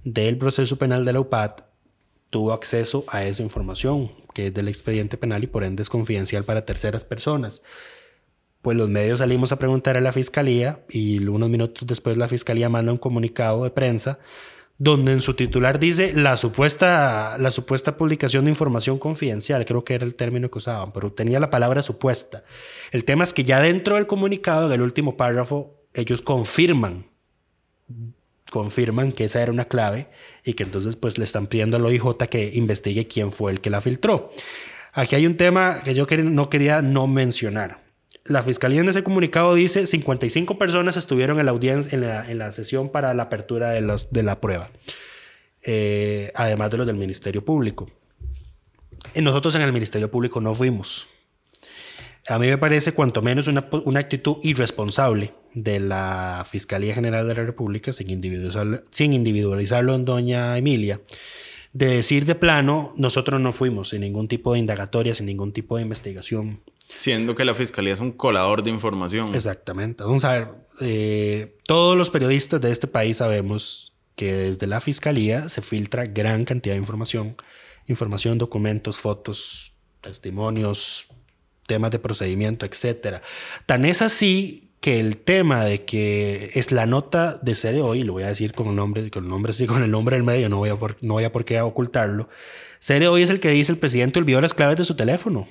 [0.06, 1.56] del proceso penal de la UPAD,
[2.30, 6.46] tuvo acceso a esa información que es del expediente penal y por ende es confidencial
[6.46, 7.62] para terceras personas
[8.68, 12.68] pues los medios salimos a preguntar a la fiscalía y unos minutos después la fiscalía
[12.68, 14.20] manda un comunicado de prensa
[14.78, 19.94] donde en su titular dice la supuesta, la supuesta publicación de información confidencial, creo que
[19.94, 22.44] era el término que usaban, pero tenía la palabra supuesta.
[22.92, 27.06] El tema es que ya dentro del comunicado, en el último párrafo, ellos confirman,
[28.52, 30.10] confirman que esa era una clave
[30.44, 33.70] y que entonces pues le están pidiendo al OIJ que investigue quién fue el que
[33.70, 34.30] la filtró.
[34.92, 37.87] Aquí hay un tema que yo no quería no mencionar.
[38.28, 42.90] La fiscalía en ese comunicado dice 55 personas estuvieron en la audiencia, en la, sesión
[42.90, 44.70] para la apertura de, la prueba,
[45.62, 47.90] eh, además de los del Ministerio Público.
[49.16, 51.08] Y nosotros en el Ministerio Público no fuimos.
[52.28, 57.34] A mí me parece cuanto menos una, una actitud irresponsable de la Fiscalía General de
[57.34, 61.00] la República, sin, individualizarlo, sin individualizarlo en doña Emilia,
[61.72, 65.78] de decir de plano, nosotros no fuimos sin ningún tipo de indagatoria, sin ningún tipo
[65.78, 66.60] de investigación
[66.94, 69.36] Siendo que la fiscalía es un colador de información.
[69.36, 70.04] Exactamente.
[70.04, 70.48] Vamos a ver,
[70.80, 76.44] eh, todos los periodistas de este país sabemos que desde la fiscalía se filtra gran
[76.44, 77.36] cantidad de información,
[77.88, 81.08] información, documentos, fotos, testimonios,
[81.68, 83.22] temas de procedimiento, etcétera.
[83.66, 88.14] Tan es así que el tema de que es la nota de serie hoy, lo
[88.14, 90.70] voy a decir con nombre, con nombre sí, con el nombre del medio, no voy
[90.70, 92.30] a por, no voy a por qué ocultarlo.
[92.80, 95.48] Serie hoy es el que dice el presidente olvidó las claves de su teléfono.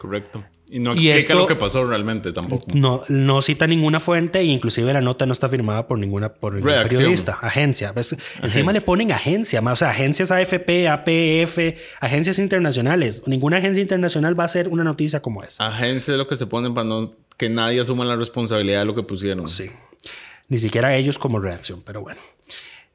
[0.00, 0.42] Correcto.
[0.70, 2.66] Y no Y explica esto- lo que pasó realmente tampoco.
[2.72, 6.54] No, no cita ninguna fuente e inclusive la nota no está firmada por ninguna por
[6.54, 7.92] ningún periodista, agencia.
[7.92, 8.16] ¿ves?
[8.40, 13.22] Encima le ponen agencia, más, o sea, agencias AFP, APF, agencias internacionales.
[13.26, 15.66] Ninguna agencia internacional va a hacer una noticia como esa.
[15.66, 18.94] Agencia es lo que se ponen para no, que nadie asuma la responsabilidad de lo
[18.94, 19.48] que pusieron.
[19.48, 19.70] Sí.
[20.48, 22.20] Ni siquiera ellos como reacción, pero bueno.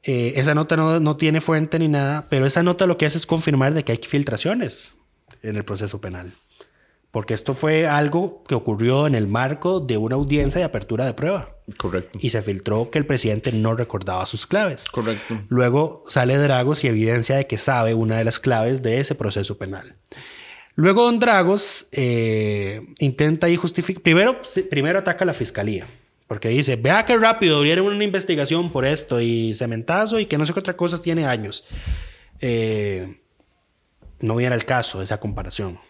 [0.02, 3.18] Eh, esa nota no, no tiene fuente ni nada, pero esa nota lo que hace
[3.18, 4.94] es confirmar de que hay filtraciones
[5.42, 6.32] en el proceso penal.
[7.16, 11.14] Porque esto fue algo que ocurrió en el marco de una audiencia de apertura de
[11.14, 11.56] prueba.
[11.78, 12.18] Correcto.
[12.20, 14.90] Y se filtró que el presidente no recordaba sus claves.
[14.90, 15.40] Correcto.
[15.48, 19.56] Luego sale Dragos y evidencia de que sabe una de las claves de ese proceso
[19.56, 19.96] penal.
[20.74, 24.02] Luego Don Dragos eh, intenta y justificar.
[24.02, 25.86] Primero, primero ataca a la fiscalía.
[26.28, 30.44] Porque dice, vea qué rápido abrieron una investigación por esto y cementazo y que no
[30.44, 31.66] sé qué otra cosa tiene años.
[32.40, 33.22] Eh,
[34.20, 35.80] no viene el caso esa comparación.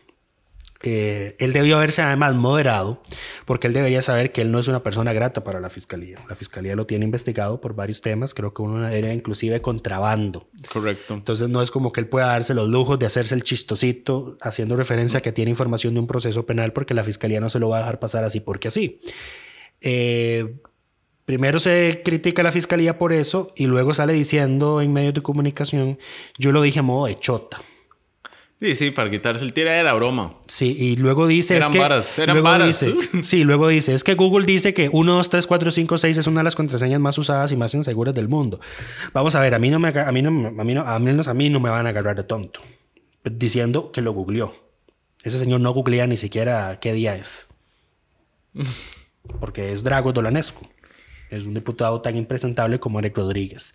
[0.88, 3.02] Eh, él debió haberse además moderado
[3.44, 6.20] porque él debería saber que él no es una persona grata para la fiscalía.
[6.28, 10.46] La fiscalía lo tiene investigado por varios temas, creo que uno era inclusive contrabando.
[10.72, 11.14] Correcto.
[11.14, 14.76] Entonces no es como que él pueda darse los lujos de hacerse el chistosito haciendo
[14.76, 17.68] referencia a que tiene información de un proceso penal porque la fiscalía no se lo
[17.68, 19.00] va a dejar pasar así porque así.
[19.80, 20.54] Eh,
[21.24, 25.22] primero se critica a la fiscalía por eso y luego sale diciendo en medios de
[25.22, 25.98] comunicación,
[26.38, 27.60] yo lo dije a modo de chota.
[28.58, 30.38] Sí, sí, para quitarse el tira era broma.
[30.48, 31.56] Sí, y luego dice...
[31.56, 32.80] Eran es que, varas, eran luego varas.
[32.80, 36.16] dice- sí, luego dice, es que Google dice que 1, 2, 3, 4, 5, 6
[36.18, 38.58] es una de las contraseñas más usadas y más inseguras del mundo.
[39.12, 41.28] Vamos a ver, a mí no me, a mí no, a mí no, a menos
[41.28, 42.60] a mí no me van a agarrar de tonto.
[43.24, 44.54] Diciendo que lo googleó.
[45.22, 47.46] Ese señor no googlea ni siquiera qué día es.
[49.40, 50.66] Porque es Drago Dolanescu.
[51.30, 53.74] Es un diputado tan impresentable como Eric Rodríguez.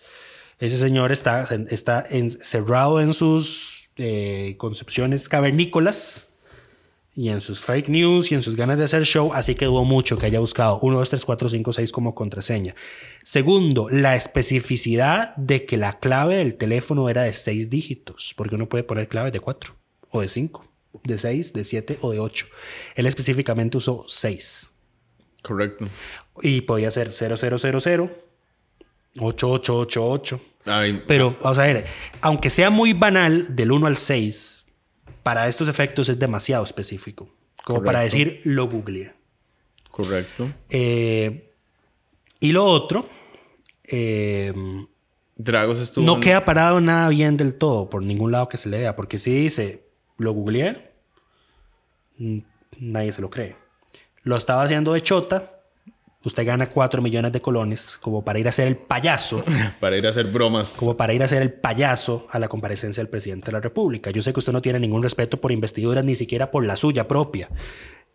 [0.57, 3.70] Ese señor está, está encerrado en sus
[4.03, 6.27] eh, concepciones cavernícolas
[7.13, 9.83] y en sus fake news y en sus ganas de hacer show, así que dudo
[9.83, 12.73] mucho que haya buscado 1, 2, 3, 4, 5, 6 como contraseña.
[13.23, 18.67] Segundo, la especificidad de que la clave del teléfono era de 6 dígitos, porque uno
[18.67, 19.75] puede poner claves de 4
[20.09, 20.65] o de 5,
[21.03, 22.47] de 6, de 7 o de 8.
[22.95, 24.71] Él específicamente usó 6
[25.43, 25.89] Correcto.
[26.41, 28.09] y podía ser 0000,
[29.19, 30.41] 8888.
[30.65, 31.85] Ay, Pero, vamos a ver,
[32.21, 34.65] aunque sea muy banal, del 1 al 6,
[35.23, 37.29] para estos efectos es demasiado específico.
[37.63, 39.13] Como para decir, lo googleé.
[39.91, 40.49] correcto.
[40.69, 41.51] Eh,
[42.39, 43.07] y lo otro,
[43.83, 44.53] eh,
[45.35, 46.05] Dragos estuvo.
[46.05, 48.95] no en- queda parado nada bien del todo, por ningún lado que se le vea,
[48.95, 49.85] porque si dice,
[50.17, 50.91] lo googleé,
[52.17, 52.39] mm,
[52.79, 53.55] nadie se lo cree.
[54.23, 55.60] Lo estaba haciendo de chota,
[56.23, 59.43] usted gana 4 millones de colones como para ir a hacer el payaso.
[59.79, 60.75] Para ir a hacer bromas.
[60.77, 64.11] como para ir a hacer el payaso a la comparecencia del presidente de la República.
[64.11, 67.07] Yo sé que usted no tiene ningún respeto por investiduras, ni siquiera por la suya
[67.07, 67.49] propia,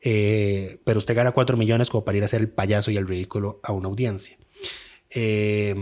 [0.03, 3.09] Eh, pero usted gana 4 millones como para ir a hacer el payaso y el
[3.09, 4.37] ridículo a una audiencia.
[5.11, 5.75] Eh,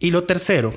[0.00, 0.74] y lo tercero,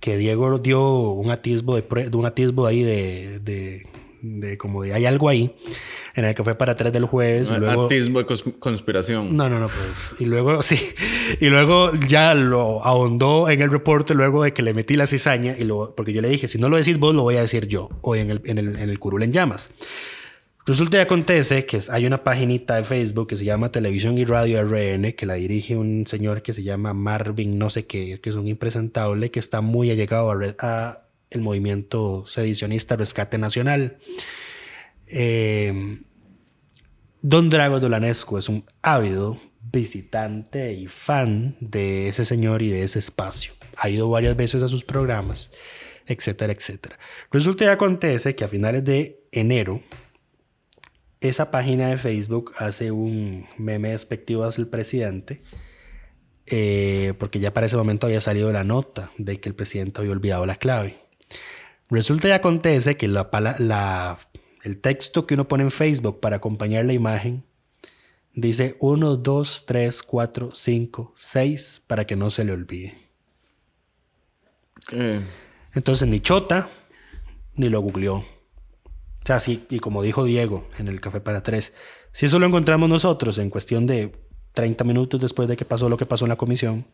[0.00, 3.86] que Diego dio un atisbo de, un atisbo ahí de, de,
[4.22, 5.54] de como de hay algo ahí,
[6.14, 7.50] en el que fue para 3 del jueves.
[7.50, 9.36] y luego, Atismo de cons- conspiración.
[9.36, 10.14] no, no, no, pues.
[10.20, 10.80] Y luego, sí.
[11.40, 15.56] Y luego ya lo ahondó en el reporte luego de que le metí la cizaña.
[15.58, 17.66] Y lo, porque yo le dije, si no lo decís vos, lo voy a decir
[17.68, 17.88] yo.
[18.02, 19.70] Hoy en el, en el, en el Curul en Llamas.
[20.66, 24.62] Resulta y acontece que hay una paginita de Facebook que se llama Televisión y Radio
[24.62, 28.36] RN, que la dirige un señor que se llama Marvin, no sé qué, que es
[28.36, 33.98] un impresentable, que está muy allegado a, a el movimiento sedicionista Rescate Nacional.
[35.06, 36.00] Eh,
[37.20, 39.40] Don Drago Dolanescu es un ávido
[39.72, 43.52] visitante y fan de ese señor y de ese espacio.
[43.76, 45.50] Ha ido varias veces a sus programas,
[46.06, 46.98] etcétera, etcétera.
[47.30, 49.82] Resulta y acontece que a finales de enero,
[51.20, 55.40] esa página de Facebook hace un meme despectivo hacia el presidente,
[56.46, 60.12] eh, porque ya para ese momento había salido la nota de que el presidente había
[60.12, 61.07] olvidado la clave.
[61.90, 64.18] Resulta y acontece que la, pala- la-
[64.62, 67.44] el texto que uno pone en Facebook para acompañar la imagen
[68.34, 72.98] dice 1, 2, 3, 4, 5, 6 para que no se le olvide.
[74.92, 75.20] Eh,
[75.74, 76.68] Entonces ni Chota
[77.54, 78.16] ni lo googleó.
[78.16, 78.24] O
[79.24, 81.72] sea, sí, y como dijo Diego en el Café para Tres,
[82.12, 84.12] si eso lo encontramos nosotros en cuestión de
[84.54, 86.86] 30 minutos después de que pasó lo que pasó en la comisión,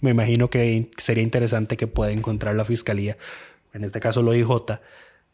[0.00, 3.18] me imagino que sería interesante que pueda encontrar la fiscalía,
[3.72, 4.48] en este caso lo IJ,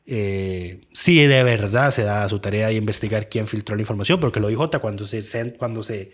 [0.06, 4.40] eh, si de verdad se da su tarea de investigar quién filtró la información, porque
[4.40, 6.12] lo IJ cuando se, cuando se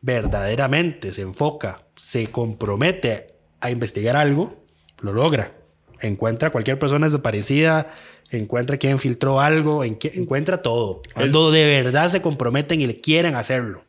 [0.00, 4.64] verdaderamente se enfoca, se compromete a investigar algo,
[5.00, 5.52] lo logra.
[6.00, 7.94] Encuentra cualquier persona desaparecida,
[8.30, 11.02] encuentra quién filtró algo, encuentra todo.
[11.14, 13.84] Cuando de verdad se comprometen y le quieren hacerlo.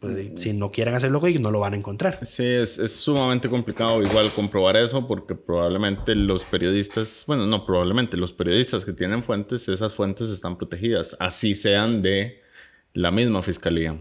[0.00, 2.20] Pues, si no quieren hacerlo, no lo van a encontrar.
[2.24, 8.16] Sí, es, es, sumamente complicado igual comprobar eso porque probablemente los periodistas, bueno, no probablemente,
[8.16, 12.40] los periodistas que tienen fuentes, esas fuentes están protegidas, así sean de
[12.94, 14.00] la misma fiscalía.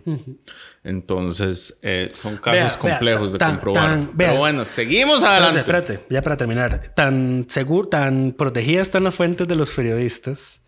[0.85, 4.07] Entonces, eh, son casos complejos de comprobar.
[4.17, 5.59] Pero bueno, seguimos adelante.
[5.59, 6.93] Espérate, espérate, ya para terminar.
[6.95, 10.58] Tan seguro, tan protegidas están las fuentes de los periodistas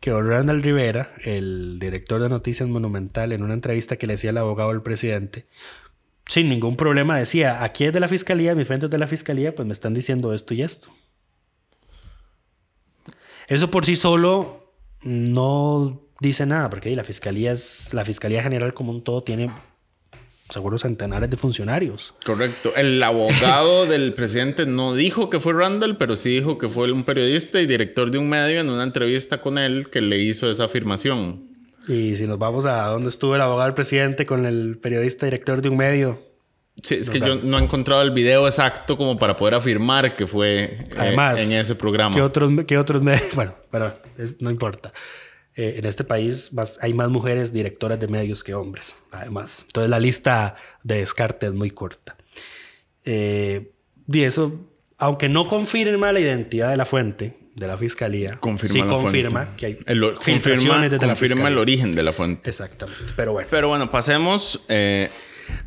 [0.00, 4.38] que Randall Rivera, el director de Noticias Monumental, en una entrevista que le hacía el
[4.38, 5.46] abogado del presidente,
[6.28, 9.66] sin ningún problema decía, aquí es de la fiscalía, mis fuentes de la fiscalía, pues
[9.66, 10.88] me están diciendo esto y esto.
[13.46, 18.90] Eso por sí solo no dice nada, porque la fiscalía es la fiscalía general como
[18.90, 19.50] un todo tiene
[20.50, 22.14] seguro centenares de funcionarios.
[22.24, 22.72] Correcto.
[22.76, 27.04] El abogado del presidente no dijo que fue Randall, pero sí dijo que fue un
[27.04, 30.64] periodista y director de un medio en una entrevista con él que le hizo esa
[30.64, 31.56] afirmación.
[31.88, 35.62] Y si nos vamos a dónde estuvo el abogado del presidente con el periodista director
[35.62, 36.20] de un medio.
[36.82, 40.26] Sí, es que yo no he encontrado el video exacto como para poder afirmar que
[40.26, 42.14] fue eh, en ese programa.
[42.14, 43.28] ¿Qué otros, qué otros medios?
[43.34, 43.94] Bueno, pero
[44.40, 44.92] no importa.
[45.56, 46.50] Eh, en este país
[46.82, 49.64] hay más mujeres directoras de medios que hombres, además.
[49.66, 52.16] Entonces la lista de descarte es muy corta.
[53.06, 53.72] Eh,
[54.06, 54.52] y eso,
[54.98, 59.66] aunque no confirma la identidad de la fuente de la fiscalía, confirma sí confirma que
[59.66, 62.50] hay el, confirma, confirma el origen de la fuente.
[62.50, 63.14] Exactamente.
[63.16, 63.48] Pero bueno.
[63.50, 64.60] Pero bueno, pasemos.
[64.68, 65.08] Eh,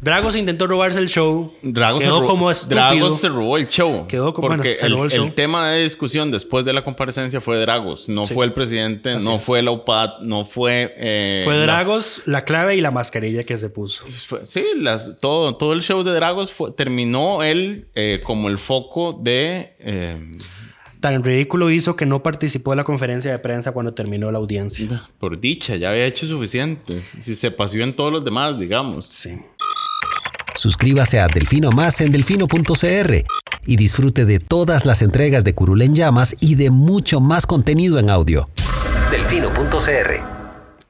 [0.02, 1.54] Dragos intentó robarse el show.
[1.62, 4.08] Dragos quedó se como Dragos se robó el show.
[4.08, 5.26] Quedó como porque se robó el, el, show.
[5.26, 8.08] el, tema de discusión después de la comparecencia fue Dragos.
[8.10, 8.34] No Sí.
[8.34, 9.44] fue el presidente, Así no es.
[9.44, 10.94] fue la UPAD, no fue.
[10.98, 14.06] eh, Fue la- Dragos, la clave y la mascarilla que se puso.
[14.28, 18.58] fue- sí, las, todo, todo el show de Dragos fue- terminó él eh, como el
[18.58, 19.76] foco de.
[19.80, 20.30] eh,
[21.00, 25.08] Tan ridículo hizo que no participó de la conferencia de prensa cuando terminó la audiencia.
[25.18, 27.02] por dicha, ya había hecho suficiente.
[27.22, 29.08] Si se paseó en todos los demás, digamos.
[29.08, 29.30] Sí.
[30.60, 33.13] Suscríbase a Delfino Más en delfino.cr
[33.65, 37.98] y disfrute de todas las entregas de Curul en Llamas y de mucho más contenido
[37.98, 38.50] en audio.
[39.10, 40.22] Delfino.cr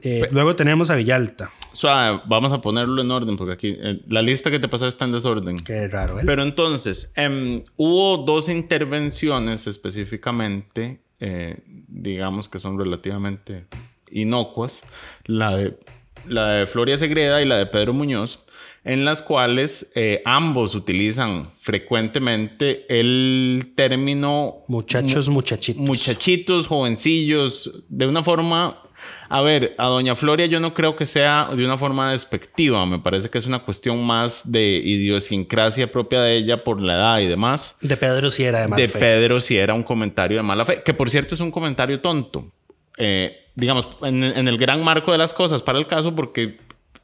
[0.01, 1.51] Eh, luego tenemos a Villalta.
[1.71, 5.05] Suave, vamos a ponerlo en orden porque aquí eh, la lista que te pasó está
[5.05, 5.59] en desorden.
[5.59, 6.23] Qué raro, ¿eh?
[6.25, 13.67] Pero entonces, em, hubo dos intervenciones específicamente, eh, digamos que son relativamente
[14.09, 14.81] inocuas,
[15.25, 15.77] la de,
[16.27, 18.45] la de Floria Segreda y la de Pedro Muñoz,
[18.83, 25.81] en las cuales eh, ambos utilizan frecuentemente el término Muchachos, muchachitos.
[25.81, 28.83] muchachitos, jovencillos, de una forma...
[29.29, 32.99] A ver, a Doña Floria yo no creo que sea de una forma despectiva, me
[32.99, 37.27] parece que es una cuestión más de idiosincrasia propia de ella por la edad y
[37.27, 37.77] demás.
[37.79, 38.99] De Pedro sí era de mala de fe.
[38.99, 42.51] Pedro si era un comentario de mala fe, que por cierto es un comentario tonto.
[42.97, 46.57] Eh, digamos, en, en el gran marco de las cosas para el caso, porque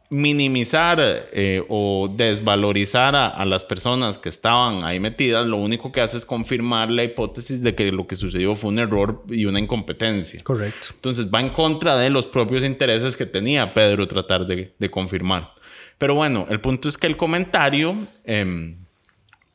[0.10, 6.02] minimizar eh, o desvalorizar a, a las personas que estaban ahí metidas, lo único que
[6.02, 9.60] hace es confirmar la hipótesis de que lo que sucedió fue un error y una
[9.60, 10.40] incompetencia.
[10.44, 10.90] Correcto.
[10.94, 15.54] Entonces va en contra de los propios intereses que tenía Pedro tratar de, de confirmar.
[15.98, 18.78] Pero bueno, el punto es que el comentario em,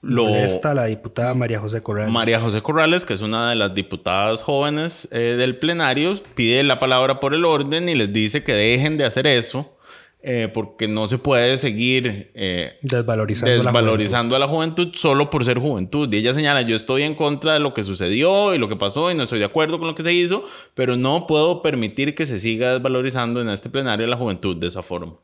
[0.03, 0.25] lo...
[0.27, 2.13] Molesta a la diputada María José Corrales.
[2.13, 6.79] María José Corrales, que es una de las diputadas jóvenes eh, del plenario, pide la
[6.79, 9.77] palabra por el orden y les dice que dejen de hacer eso
[10.23, 15.45] eh, porque no se puede seguir eh, Desvalorizando, la desvalorizando a la juventud solo por
[15.45, 16.13] ser juventud.
[16.13, 19.11] Y ella señala, yo estoy en contra de lo que sucedió y lo que pasó
[19.11, 22.27] y no estoy de acuerdo con lo que se hizo, pero no puedo permitir que
[22.27, 25.15] se siga desvalorizando en este plenario la juventud de esa forma.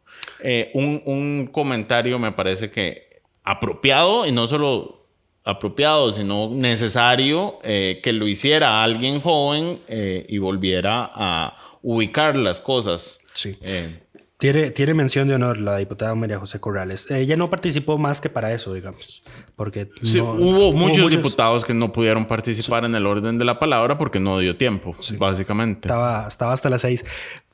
[0.40, 3.06] Eh, un, un comentario me parece que
[3.44, 5.06] apropiado y no solo
[5.46, 12.60] apropiado, sino necesario eh, que lo hiciera alguien joven eh, y volviera a ubicar las
[12.60, 13.20] cosas.
[13.32, 13.56] Sí.
[13.62, 14.00] Eh,
[14.38, 17.10] Tiene, tiene mención de honor la diputada María José Corrales.
[17.10, 19.22] Ella no participó más que para eso, digamos.
[19.56, 23.58] Porque Sí, no- hubo muchos diputados que no pudieron participar en el orden de la
[23.58, 25.88] palabra porque no dio tiempo, básicamente.
[25.88, 27.02] Estaba, estaba hasta las seis.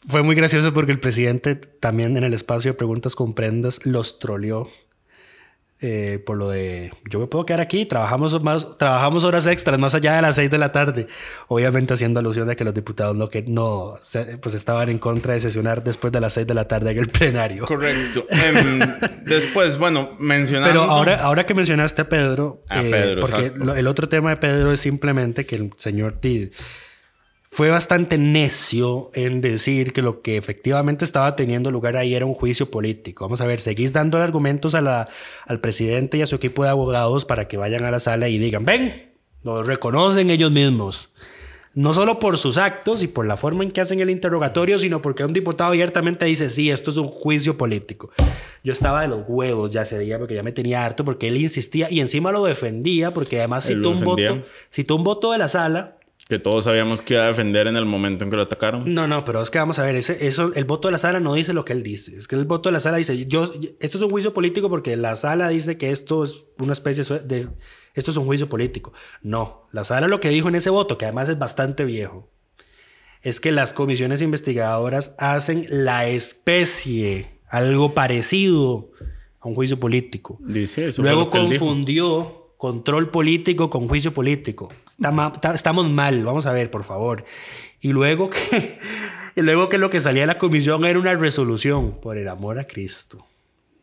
[0.09, 4.19] Fue muy gracioso porque el presidente también en el espacio de preguntas con prendas los
[4.19, 4.69] troleó.
[5.85, 9.95] Eh, por lo de yo me puedo quedar aquí, trabajamos, más, trabajamos horas extras más
[9.97, 11.09] allá de las 6 de la tarde.
[11.49, 13.95] Obviamente haciendo alusión de que los diputados no, que no
[14.41, 17.09] pues estaban en contra de sesionar después de las 6 de la tarde en el
[17.09, 17.67] plenario.
[17.67, 18.25] Correcto.
[18.31, 18.79] Em,
[19.27, 20.73] después, bueno, mencionando...
[20.73, 24.31] Pero ahora, ahora que mencionaste a Pedro, A eh, Pedro, porque lo- el otro tema
[24.31, 26.51] de Pedro es simplemente que el señor Di-
[27.55, 32.33] fue bastante necio en decir que lo que efectivamente estaba teniendo lugar ahí era un
[32.33, 33.27] juicio político.
[33.27, 35.07] Vamos a ver, seguís dando argumentos a la,
[35.47, 38.39] al presidente y a su equipo de abogados para que vayan a la sala y
[38.39, 41.11] digan, ven, lo reconocen ellos mismos.
[41.75, 45.03] No solo por sus actos y por la forma en que hacen el interrogatorio, sino
[45.03, 48.13] porque un diputado abiertamente dice, sí, esto es un juicio político.
[48.65, 51.37] Yo estaba de los huevos ya ese día porque ya me tenía harto, porque él
[51.37, 54.43] insistía y encima lo defendía, porque además citó un, voto,
[54.73, 55.99] citó un voto de la sala
[56.33, 58.95] Que todos sabíamos que iba a defender en el momento en que lo atacaron.
[58.95, 61.21] no, no, pero es que vamos a ver, ese, eso, el voto de la sala
[61.21, 62.17] no dice lo que él dice.
[62.17, 64.97] Es que el voto de la sala dice, yo, esto es un juicio político porque
[64.97, 67.51] la sala dice que esto es una especie de,
[67.93, 68.95] esto es un juicio político.
[69.21, 72.31] No, la sala lo que dijo en ese voto, que además es bastante viejo,
[73.21, 78.91] es que las comisiones investigadoras hacen la especie, algo parecido
[79.39, 80.39] a un juicio político.
[80.41, 84.69] Dice, eso Luego confundió control político con juicio político.
[84.93, 87.25] Está ma- ta- estamos mal, vamos a ver, por favor.
[87.81, 88.79] Y luego que,
[89.37, 92.59] y luego que lo que salía de la comisión era una resolución, por el amor
[92.59, 93.27] a Cristo.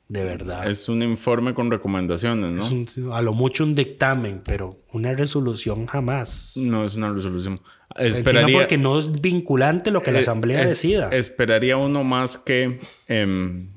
[0.07, 0.67] De verdad.
[0.67, 2.63] Es un informe con recomendaciones, ¿no?
[2.63, 6.53] Es un- a lo mucho un dictamen, pero una resolución jamás.
[6.55, 7.61] No es una resolución.
[7.95, 8.57] Encima Esperaría.
[8.57, 11.09] porque no es vinculante lo que la eh, asamblea es- decida.
[11.09, 12.79] Esperaría uno más que.
[13.07, 13.69] em,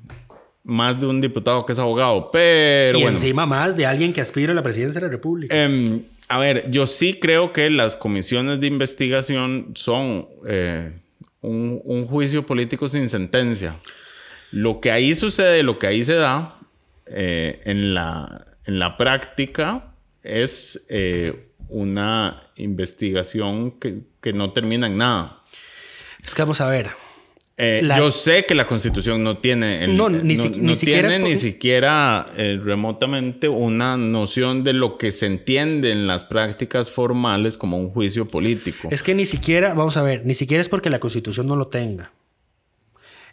[0.65, 2.31] más de un diputado que es abogado.
[2.33, 3.17] Pero y bueno.
[3.19, 5.55] encima más de alguien que aspira a la presidencia de la República.
[5.65, 6.03] Em,
[6.33, 10.99] a ver, yo sí creo que las comisiones de investigación son eh,
[11.43, 13.79] un, juicio político sin sentencia.
[14.51, 16.59] Lo que ahí sucede, lo que ahí se da
[17.05, 24.97] eh, en, la, en la práctica es eh, una investigación que, que no termina en
[24.97, 25.43] nada.
[26.25, 27.02] es que vamos a ver.
[27.65, 31.09] Eh, La- Yo sé que la Constitución no tiene, el- No, ni si- ni siquiera
[31.11, 36.25] tiene por- ni siquiera eh, remotamente una noción de lo que se entiende en las
[36.25, 38.89] prácticas formales como un juicio político.
[38.91, 41.69] Es que ni siquiera, vamos a ver, ni siquiera es porque la constitución no lo
[41.69, 42.11] tenga.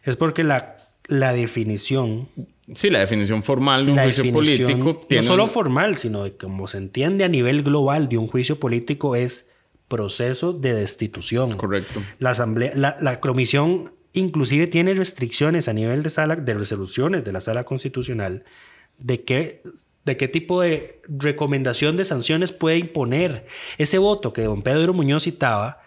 [0.04, 0.78] Es porque la,
[1.08, 2.30] la definición,
[2.76, 6.68] Sí, la definición formal de un juicio político tiene no solo formal, sino de como
[6.68, 9.50] se entiende a nivel global de un juicio político es
[9.88, 11.58] proceso de destitución.
[11.58, 12.04] Correcto.
[12.20, 17.32] La asamblea, la, la comisión inclusive tiene restricciones a nivel de sala, de resoluciones de
[17.32, 18.44] la sala constitucional
[18.98, 19.62] de qué,
[20.06, 23.46] de qué tipo de recomendación de sanciones puede imponer.
[23.78, 25.82] Ese voto que don Pedro Muñoz citaba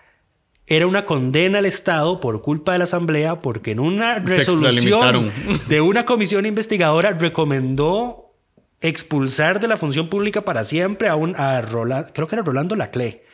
[0.67, 5.31] era una condena al Estado por culpa de la Asamblea porque en una resolución
[5.69, 8.33] de una comisión investigadora recomendó
[8.81, 11.63] expulsar de la función pública para siempre a un a
[12.13, 13.25] creo que era Rolando Laclé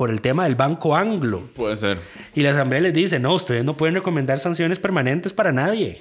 [0.00, 1.50] por el tema del Banco Anglo.
[1.54, 1.98] Puede ser.
[2.34, 6.00] Y la asamblea les dice, no, ustedes no pueden recomendar sanciones permanentes para nadie.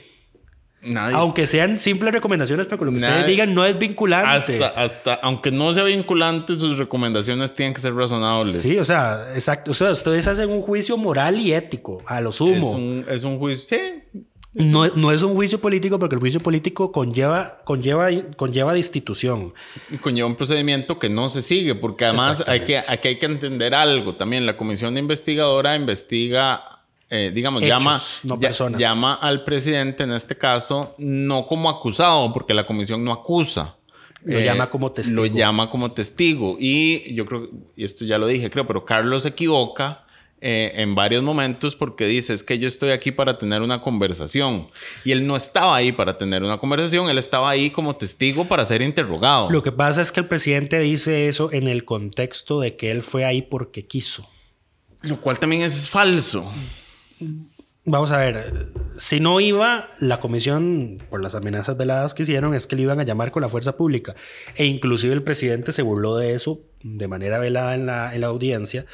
[0.82, 1.18] Nadie.
[1.18, 4.64] Aunque sean simples recomendaciones, pero lo que ustedes digan no es vinculante.
[4.64, 8.62] hasta, hasta, aunque no sea vinculante, sus recomendaciones tienen que ser razonables.
[8.62, 9.72] Sí, o sea, exacto.
[9.72, 12.72] O sea, ustedes hacen un juicio moral y ético, a lo es sumo.
[12.72, 13.78] un, es un juicio.
[13.78, 14.22] Sí,
[14.54, 19.54] No, no es un juicio político porque el juicio político conlleva, conlleva, conlleva destitución.
[20.02, 23.76] Conlleva un procedimiento que no se sigue, porque además hay que, aquí hay que entender
[23.76, 24.48] algo también.
[24.48, 26.82] La comisión investigadora investiga,
[27.12, 28.82] eh, digamos, Hechos, llama, no personas.
[28.82, 33.76] llama al presidente en este caso no como acusado, porque la comisión no acusa.
[34.26, 35.22] Eh, Lo llama como testigo.
[35.22, 36.58] Lo llama como testigo.
[36.60, 40.06] Y yo creo, y esto ya lo dije, creo, pero Carlos se equivoca.
[40.42, 44.70] Eh, en varios momentos porque dice es que yo estoy aquí para tener una conversación
[45.04, 48.64] y él no estaba ahí para tener una conversación él estaba ahí como testigo para
[48.66, 52.76] ser interrogado Lo que pasa es que el presidente dice eso en el contexto de
[52.76, 54.30] que él fue ahí porque quiso.
[55.02, 56.52] Lo cual también es falso.
[57.86, 62.68] Vamos a ver, si no iba, la comisión, por las amenazas veladas que hicieron, es
[62.68, 64.16] que le iban a llamar con la fuerza pública.
[64.56, 68.28] E inclusive el presidente se burló de eso de manera velada en la, en la
[68.28, 68.86] audiencia,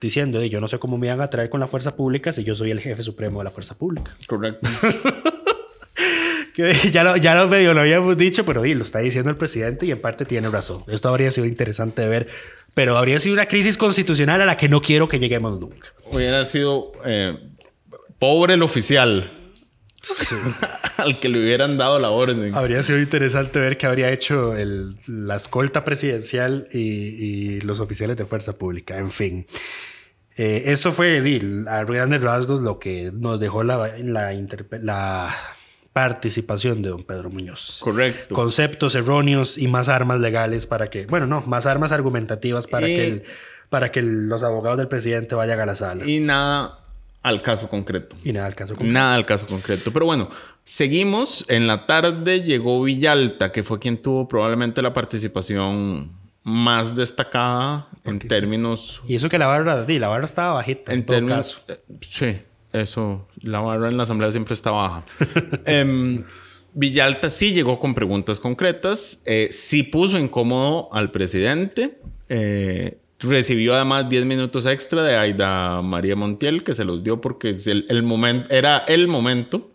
[0.00, 2.44] diciendo, "Di, yo no sé cómo me iban a traer con la fuerza pública si
[2.44, 4.16] yo soy el jefe supremo de la fuerza pública.
[4.26, 4.68] Correcto.
[6.54, 9.86] Que ya lo, ya lo medio lo habíamos dicho, pero lo está diciendo el presidente
[9.86, 10.84] y en parte tiene razón.
[10.86, 12.28] Esto habría sido interesante de ver,
[12.74, 15.92] pero habría sido una crisis constitucional a la que no quiero que lleguemos nunca.
[16.12, 17.36] Hubiera sido eh,
[18.20, 19.52] pobre el oficial
[20.96, 22.54] al que le hubieran dado la orden.
[22.54, 28.16] Habría sido interesante ver qué habría hecho el- la escolta presidencial y, y los oficiales
[28.16, 28.98] de fuerza pública.
[28.98, 29.46] En fin.
[30.36, 31.18] Eh, esto fue,
[31.68, 34.32] a grandes rasgos, lo que nos dejó la, la,
[34.82, 35.36] la
[35.92, 37.78] participación de don Pedro Muñoz.
[37.82, 38.34] Correcto.
[38.34, 43.06] Conceptos erróneos y más armas legales para que, bueno, no, más armas argumentativas para que
[43.06, 43.22] el-
[43.70, 46.04] para que el- los abogados del presidente vayan a la sala.
[46.04, 46.83] Y nada
[47.24, 48.14] al caso concreto.
[48.24, 48.76] nada, el caso.
[48.76, 49.92] como- Nada al caso concreto.
[49.92, 50.28] Pero bueno,
[50.62, 51.44] seguimos.
[51.48, 56.12] En la tarde llegó Villalta, que fue quien tuvo probablemente la participación
[56.42, 59.00] más destacada en términos.
[59.08, 60.92] Y eso que la barra, di, la barra estaba bajita.
[60.92, 61.62] En, En todo términos.
[61.66, 61.80] caso.
[61.90, 62.36] eh, Sí,
[62.72, 63.26] eso.
[63.40, 65.04] La barra en la asamblea siempre está baja.
[65.66, 66.22] Em,
[66.74, 69.22] Villalta sí llegó con preguntas concretas.
[69.26, 71.98] eh, sí puso incómodo al presidente.
[72.28, 77.50] eh, recibió además 10 minutos extra de Aida María Montiel, que se los dio porque
[77.50, 79.70] es el, momento, era el momento.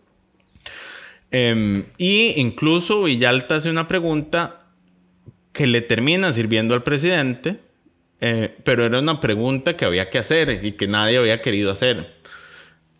[1.30, 4.66] Em, y incluso Villalta hace una pregunta
[5.52, 7.60] que le termina sirviendo al presidente,
[8.20, 12.14] eh, pero era una pregunta que había que hacer y que nadie había querido hacer.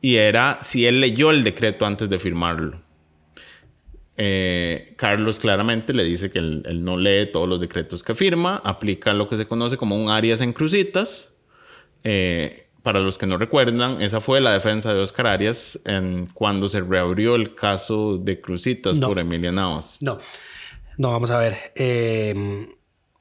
[0.00, 2.80] Y era si él leyó el decreto antes de firmarlo.
[4.22, 8.60] Eh, Carlos claramente le dice que él, él no lee todos los decretos que firma,
[8.62, 11.32] aplica lo que se conoce como un Arias en crucitas.
[12.04, 16.68] Eh, para los que no recuerdan, esa fue la defensa de Oscar Arias en, cuando
[16.68, 19.08] se reabrió el caso de Crucitas No.
[19.08, 19.96] por Emilia Navas.
[20.02, 20.18] No,
[20.98, 21.56] no, vamos a ver.
[21.74, 22.34] Eh,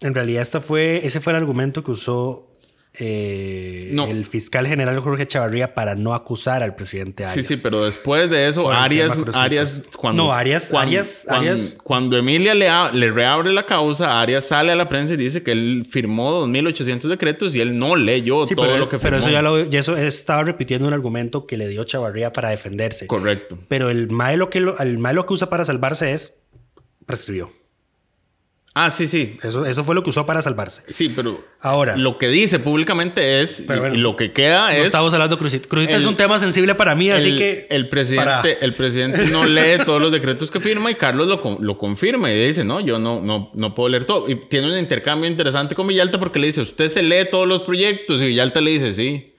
[0.02, 2.49] en realidad, esta fue, ese fue el argumento que usó
[2.94, 4.08] eh, No.
[4.08, 7.46] el fiscal general Jorge Chavarría para no acusar al presidente Sí, Arias.
[7.46, 9.16] sí, pero después de eso, Arias.
[9.36, 13.66] Arias, cuando, No, Arias- cuando, Arias- cuando- Arias- cuando Emilia le, a- le reabre la
[13.66, 17.78] causa, Arias sale a la prensa y dice que él firmó 2.800 decretos y él
[17.78, 19.28] no leyó Sí, todo pero, lo que pero firmó.
[19.28, 23.08] eso ya lo, ya eso estaba repitiendo un argumento que le dio Chavarría para defenderse.
[23.08, 23.58] Correcto.
[23.68, 26.40] Pero el mae lo que lo, el mae lo que usa para salvarse es
[27.06, 27.52] prescribió.
[28.76, 29.38] Ah, sí, sí.
[29.42, 30.84] Eso, eso fue lo que usó para salvarse.
[30.90, 31.98] Sí, pero Ahora.
[31.98, 34.86] lo que dice públicamente es, Pero bueno, y lo que queda No es...
[34.86, 35.68] estamos hablando de Cruzita.
[35.68, 37.68] Cruzita el- es un tema sensible para mí, así el, que.
[37.72, 41.58] el presidente, para- el presidente no lee todos los decretos que firma y Carlos lo,
[41.60, 44.30] lo confirma y dice, no, yo no, no, no puedo leer todo.
[44.30, 47.64] Y tiene un intercambio interesante con Villalta porque le dice, usted se lee todos los
[47.64, 49.34] proyectos y Villalta le dice, sí,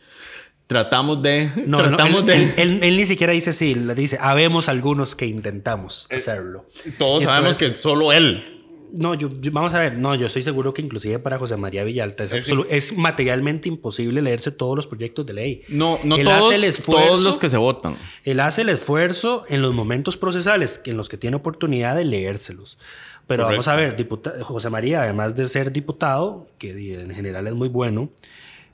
[0.66, 1.50] tratamos de...
[1.66, 2.34] No, no, tratamos él, de...
[2.34, 6.66] él- él- él ni siquiera dice sí, le dice, habemos algunos que intentamos hacerlo.
[6.98, 8.56] todos sabemos que solo él.
[8.92, 11.84] No, yo, yo- vamos a ver, no, yo estoy seguro que inclusive para José María
[11.84, 12.54] Villalta es, Sí.
[12.68, 15.62] es materialmente imposible leerse todos los proyectos de ley.
[15.68, 17.96] No, no Él todos, hace el esfuerzo- todos los que se votan.
[18.24, 22.78] Él hace el esfuerzo en los momentos procesales en los que tiene oportunidad de leérselos.
[23.26, 27.54] Pero vamos a ver, diputa- José María, además de ser diputado, que en general es
[27.54, 28.10] muy bueno,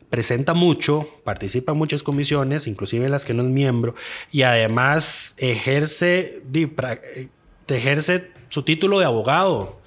[0.08, 3.94] presenta mucho, participa en muchas comisiones, inclusive en las que no es miembro,
[4.32, 7.28] y además ejerce, eh,
[7.68, 9.80] ejerce su título de abogado,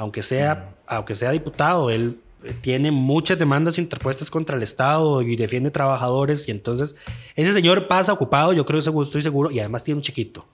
[0.00, 5.36] aunque sea, aunque sea diputado, él eh, tiene muchas demandas interpuestas contra el Estado y
[5.36, 6.96] defiende trabajadores, y entonces
[7.36, 10.46] ese señor pasa ocupado, yo creo, estoy seguro, y además tiene un chiquito.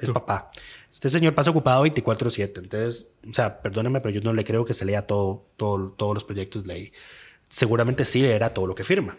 [0.00, 0.50] Es papá.
[0.90, 2.60] Este señor pasa ocupado 24/7.
[2.62, 6.14] Entonces, o sea, perdóneme, pero yo no le creo que se lea todo, todo, todos
[6.14, 6.92] los proyectos de ley.
[7.50, 9.18] Seguramente sí leerá todo lo que firma.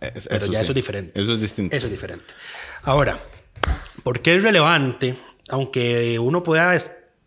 [0.00, 0.62] Es- Pero ya sí.
[0.64, 1.20] eso es diferente.
[1.20, 1.76] Eso es distinto.
[1.76, 2.34] Eso es diferente.
[2.82, 3.20] Ahora,
[4.02, 5.16] ¿por qué es relevante?
[5.48, 6.74] Aunque uno pueda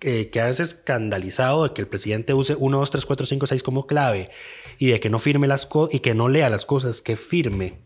[0.01, 3.87] eh, quedarse escandalizado de que el presidente use 1, 2, 3, 4, 5, 6 como
[3.87, 4.29] clave
[4.77, 7.79] y de que no firme las cosas y que no lea las cosas que firme.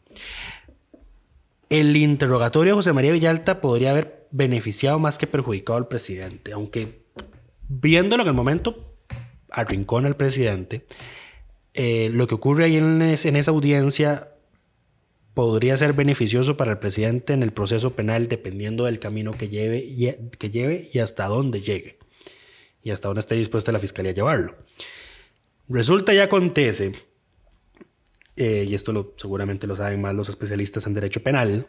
[1.69, 7.05] El interrogatorio de José María Villalta podría haber beneficiado más que perjudicado al presidente, aunque
[7.69, 8.93] viéndolo en el momento
[9.49, 10.85] arrincona al presidente.
[11.73, 14.31] eh, lo que ocurre ahí en, en esa audiencia
[15.33, 19.95] podría ser beneficioso para el presidente en el proceso penal dependiendo del camino que lleve
[20.37, 22.00] que lleve y hasta dónde llegue
[22.83, 24.55] y hasta dónde esté dispuesta la fiscalía a llevarlo.
[25.69, 26.93] Resulta y acontece,
[28.35, 31.67] eh, y esto lo, seguramente lo saben más los especialistas en derecho penal,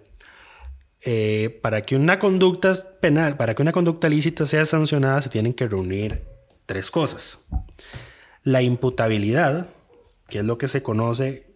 [1.05, 5.53] eh, para que una conducta penal, para que una conducta lícita sea sancionada, se tienen
[5.53, 6.23] que reunir
[6.67, 7.41] tres cosas.
[8.45, 9.69] La imputabilidad,
[10.29, 11.53] que es lo que se conoce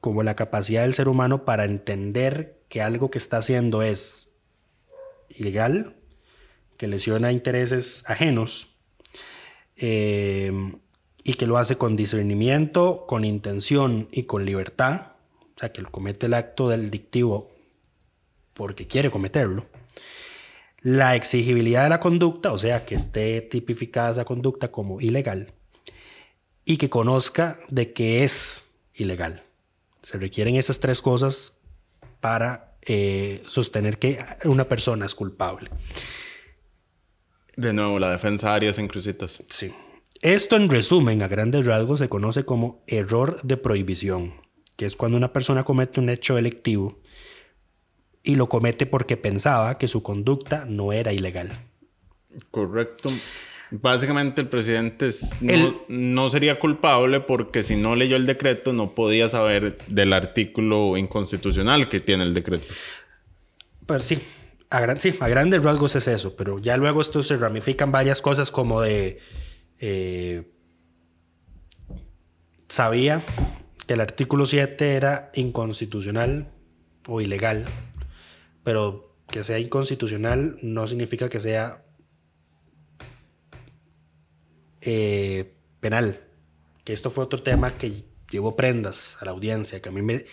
[0.00, 4.36] como la capacidad del ser humano para entender que algo que está haciendo es
[5.30, 5.96] ilegal,
[6.76, 8.73] que lesiona intereses ajenos,
[9.76, 10.52] eh,
[11.22, 15.12] y que lo hace con discernimiento, con intención y con libertad,
[15.56, 17.50] o sea, que comete el acto delictivo
[18.52, 19.66] porque quiere cometerlo.
[20.80, 25.52] La exigibilidad de la conducta, o sea, que esté tipificada esa conducta como ilegal
[26.64, 29.42] y que conozca de que es ilegal.
[30.02, 31.54] Se requieren esas tres cosas
[32.20, 35.70] para eh, sostener que una persona es culpable.
[37.56, 39.42] De nuevo, la defensa Arias en crucitas.
[39.48, 39.72] Sí.
[40.22, 44.34] Esto en resumen, a grandes rasgos, se conoce como error de prohibición,
[44.76, 46.98] que es cuando una persona comete un hecho delictivo
[48.22, 51.60] y lo comete porque pensaba que su conducta no era ilegal.
[52.50, 53.10] Correcto.
[53.70, 58.72] Básicamente el presidente es- no, El- no sería culpable porque si no leyó el decreto
[58.72, 62.66] no podía saber del artículo inconstitucional que tiene el decreto.
[63.86, 64.18] Pero sí,
[64.76, 68.20] a, gran- sí, a grandes rasgos es eso, pero ya luego esto se ramifican varias
[68.22, 69.18] cosas como de...
[69.78, 70.50] eh,
[72.68, 73.22] sabía
[73.86, 76.50] que el artículo 7 era inconstitucional
[77.06, 77.64] o ilegal,
[78.62, 81.84] pero que sea inconstitucional no significa que sea
[84.80, 86.20] eh, penal.
[86.84, 90.24] Que esto fue otro tema que llevó prendas a la audiencia, que a mí me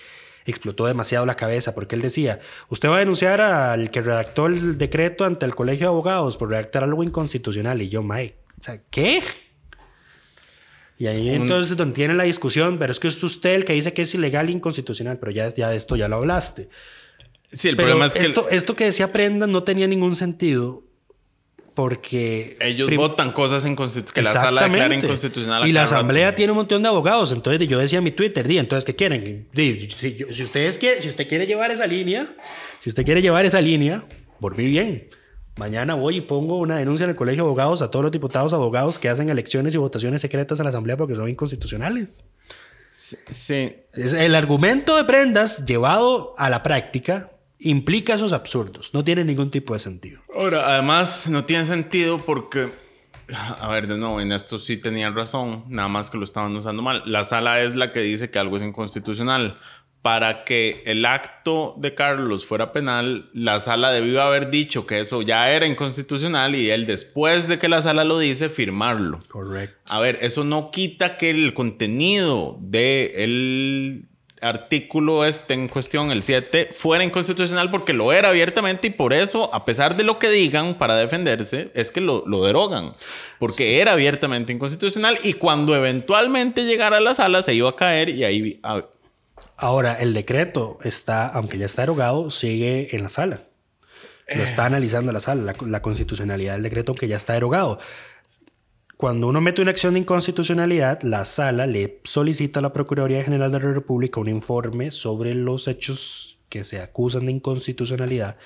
[0.45, 2.39] explotó demasiado la cabeza, porque él decía,
[2.69, 6.49] usted va a denunciar al que redactó el decreto ante el Colegio de Abogados por
[6.49, 7.81] redactar algo inconstitucional.
[7.81, 9.21] Y yo, Mike, o sea, ¿qué?
[10.97, 13.93] Y ahí entonces donde tiene la discusión, pero es que es usted el que dice
[13.93, 16.69] que es ilegal e inconstitucional, pero ya, ya de esto ya lo hablaste.
[17.51, 20.83] Sí, el pero problema es que esto, esto que decía Prendas no tenía ningún sentido
[21.73, 22.57] porque...
[22.59, 25.67] ellos votan cosas inconstitu- que la sala declara inconstitucional.
[25.67, 25.95] Y la rato.
[25.95, 27.31] asamblea tiene un montón de abogados.
[27.31, 29.47] Entonces yo decía en mi Twitter, di, entonces, ¿qué quieren?
[29.53, 32.27] Di, si, yo- si ustedes si usted quiere llevar esa línea,
[32.79, 34.03] si usted quiere llevar esa línea,
[34.39, 35.07] por mí bien.
[35.57, 38.53] Mañana voy y pongo una denuncia en el Colegio de Abogados a todos los diputados
[38.53, 42.23] abogados que hacen elecciones y votaciones secretas a la asamblea porque son inconstitucionales.
[42.93, 48.93] Sí, Es- el argumento de prendas llevado a la práctica implica esos absurdos.
[48.93, 50.21] No tiene ningún tipo de sentido.
[50.35, 52.71] Ahora, además, no tiene sentido porque,
[53.33, 56.81] a ver, de nuevo, en esto sí tenían razón, nada más que lo estaban usando
[56.81, 57.03] mal.
[57.05, 59.59] La sala es la que dice que algo es inconstitucional.
[60.01, 65.21] Para que el acto de Carlos fuera penal, la sala debió haber dicho que eso
[65.21, 69.19] ya era inconstitucional y él, después de que la sala lo dice, firmarlo.
[69.29, 69.93] Correcto.
[69.93, 74.07] A ver, eso no quita que el contenido del
[74.41, 79.53] artículo este en cuestión, el 7, fuera inconstitucional porque lo era abiertamente y por eso,
[79.53, 82.91] a pesar de lo que digan para defenderse, es que lo, lo derogan.
[83.39, 88.09] Porque era abiertamente inconstitucional y cuando eventualmente llegara a la sala se iba a caer
[88.09, 88.59] y ahí...
[88.63, 88.85] a-
[89.57, 93.43] Ahora, el decreto está, aunque ya está erogado, sigue en la sala.
[94.33, 97.79] Lo está analizando la sala, la, la constitucionalidad del decreto, aunque ya está erogado.
[99.01, 103.51] Cuando uno mete una acción de inconstitucionalidad, la sala le solicita a la Procuraduría General
[103.51, 108.37] de la República un informe sobre los hechos que se acusan de inconstitucionalidad,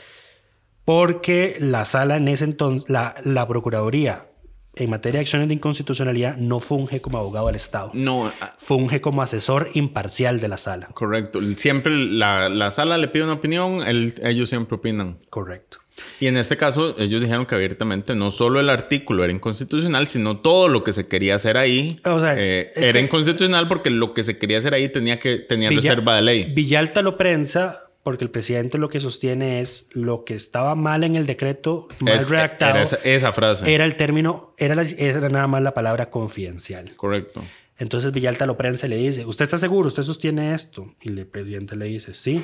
[0.86, 4.30] porque la sala en ese entonces, la, la Procuraduría
[4.76, 9.02] en materia de acciones de inconstitucionalidad no funge como abogado del Estado, no, ah, funge
[9.02, 10.88] como asesor imparcial de la sala.
[10.94, 11.42] correcto.
[11.58, 15.18] Siempre la, la sala le pide una opinión, ellos siempre opinan.
[15.30, 15.80] Correcto.
[16.20, 20.38] Y en este caso, ellos dijeron que abiertamente no solo el artículo era inconstitucional, sino
[20.40, 24.24] todo lo que se quería hacer ahí O sea, eh, era inconstitucional porque lo que
[24.24, 26.52] se quería hacer ahí tenía que tenía Villa- reserva de ley.
[26.54, 31.16] Villalta lo prensa porque el presidente lo que sostiene es lo que estaba mal en
[31.16, 33.74] el decreto, mal Es- redactado, Era era, esa, esa frase.
[33.76, 36.94] el término, era, la- era nada más la palabra confidencial.
[36.98, 37.42] Correcto.
[37.78, 39.88] Entonces Villalta lo prensa y le dice, ¿usted está seguro?
[39.88, 40.94] ¿Usted sostiene esto?
[41.02, 42.44] Y el presidente le dice, sí.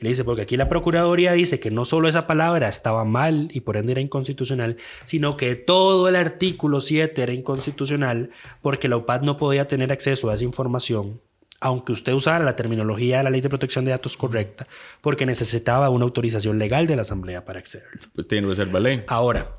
[0.00, 3.48] Y le dice, porque aquí la Procuraduría dice que no solo esa palabra estaba mal
[3.52, 4.76] y por ende era inconstitucional,
[5.06, 8.30] sino que todo el artículo 7 era inconstitucional
[8.62, 11.20] porque la UPAD no podía tener acceso a esa información,
[11.60, 14.68] aunque usted usara la terminología de la Ley de Protección de Datos correcta,
[15.00, 17.88] porque necesitaba una autorización legal de la Asamblea para acceder.
[18.14, 19.02] Pues tiene reserva ley.
[19.08, 19.58] Ahora,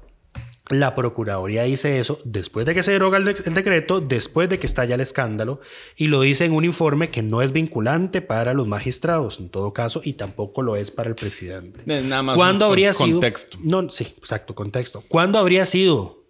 [0.69, 4.59] la Procuraduría dice eso después de que se deroga el, de- el decreto, después de
[4.59, 5.61] que estalla el escándalo,
[5.97, 9.73] y lo dice en un informe que no es vinculante para los magistrados, en todo
[9.73, 11.81] caso, y tampoco lo es para el presidente.
[11.85, 13.09] Nada más ¿Cuándo un habría sido?
[13.13, 13.57] contexto.
[13.63, 15.03] No, sí, exacto, contexto.
[15.07, 16.23] ¿Cuándo habría sido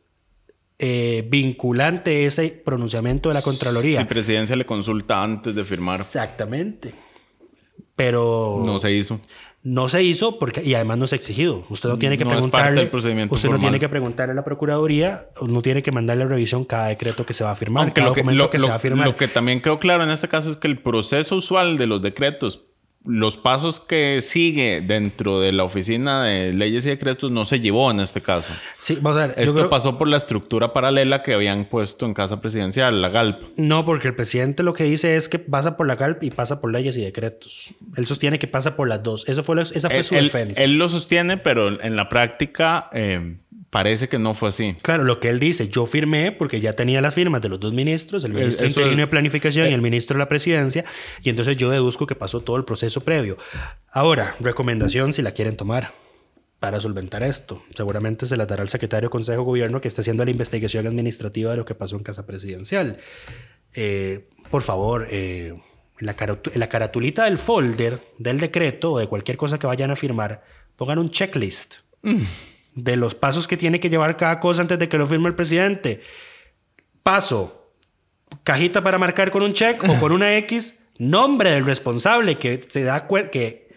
[0.79, 3.99] eh, vinculante ese pronunciamiento de la Contraloría?
[3.99, 6.93] Si presidencia le consulta antes de firmar, Exactamente.
[7.95, 9.19] Pero no se hizo.
[9.61, 11.65] No se hizo porque y además no se ha exigido.
[11.69, 12.89] Usted no tiene que No es preguntarle.
[13.29, 16.87] usted no tiene que preguntarle a la procuraduría, no tiene que mandarle a revisión cada
[16.87, 18.69] decreto que se va a firmar, Aunque cada lo que, documento lo- que lo- se
[18.69, 19.07] va a firmar.
[19.07, 22.01] lo que también quedó claro en este caso es que el proceso usual de los
[22.01, 22.65] decretos,
[23.05, 27.89] los pasos que sigue dentro de la oficina de leyes y decretos no se llevó
[27.91, 28.51] en este caso.
[28.77, 29.35] Sí, vamos a ver.
[29.39, 33.41] Esto creo- pasó por la estructura paralela que habían puesto en casa presidencial, la GALP.
[33.55, 36.59] No, porque el presidente lo que dice es que pasa por la CALP y pasa
[36.59, 37.73] por leyes y decretos.
[37.95, 39.27] Él sostiene que pasa por las dos.
[39.29, 40.61] Eso fue lo- esa fue Él, su él- defensa.
[40.63, 43.37] él lo sostiene, pero en la práctica eh,
[43.69, 44.75] parece que no fue así.
[44.81, 47.73] Claro, lo que él dice, yo firmé porque ya tenía las firmas de los dos
[47.73, 49.71] ministros, el ministro eso interino es- de planificación eh.
[49.71, 50.85] y el ministro de la presidencia,
[51.23, 53.37] y entonces yo deduzco que pasó todo el proceso previo.
[53.91, 55.93] Ahora, recomendación si la quieren tomar
[56.59, 57.63] para solventar esto.
[57.75, 60.87] Seguramente se la dará al secretario de Consejo de Gobierno que está haciendo la investigación
[60.87, 62.97] administrativa de lo que pasó en Casa Presidencial.
[63.73, 65.53] Eh, por favor, eh,
[65.99, 69.95] la, caratu- la caratulita del folder del decreto o de cualquier cosa que vayan a
[69.95, 70.43] firmar,
[70.75, 71.75] pongan un checklist
[72.83, 75.35] de los pasos que tiene que llevar cada cosa antes de que lo firme el
[75.35, 76.01] presidente.
[77.03, 77.73] Paso,
[78.43, 82.83] cajita para marcar con un check o con una X, nombre del responsable que se
[82.83, 83.69] da que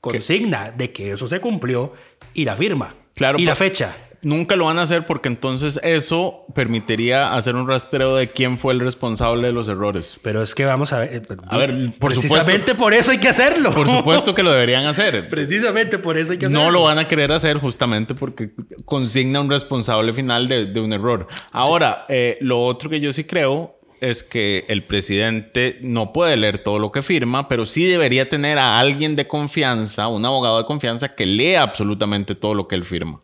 [0.00, 1.92] consigna de que eso se cumplió
[2.34, 2.94] y la firma.
[3.14, 3.94] Claro, y la fecha.
[4.22, 8.72] Nunca lo van a hacer porque entonces eso permitiría hacer un rastreo de quién fue
[8.72, 10.18] el responsable de los errores.
[10.22, 11.14] Pero es que vamos a ver.
[11.14, 12.76] eh, A ver, por precisamente supuesto.
[12.76, 13.72] por eso hay que hacerlo.
[13.72, 15.28] Por supuesto que lo deberían hacer.
[15.30, 16.64] Precisamente por eso hay que hacerlo.
[16.64, 18.50] No lo van a querer hacer justamente porque
[18.84, 21.26] consigna un responsable final de, de un error.
[21.50, 26.58] Ahora, eh, lo otro que yo sí creo es que el presidente no puede leer
[26.58, 30.64] todo lo que firma, pero sí debería tener a alguien de confianza, un abogado de
[30.64, 33.20] confianza que lea absolutamente todo lo que él firma,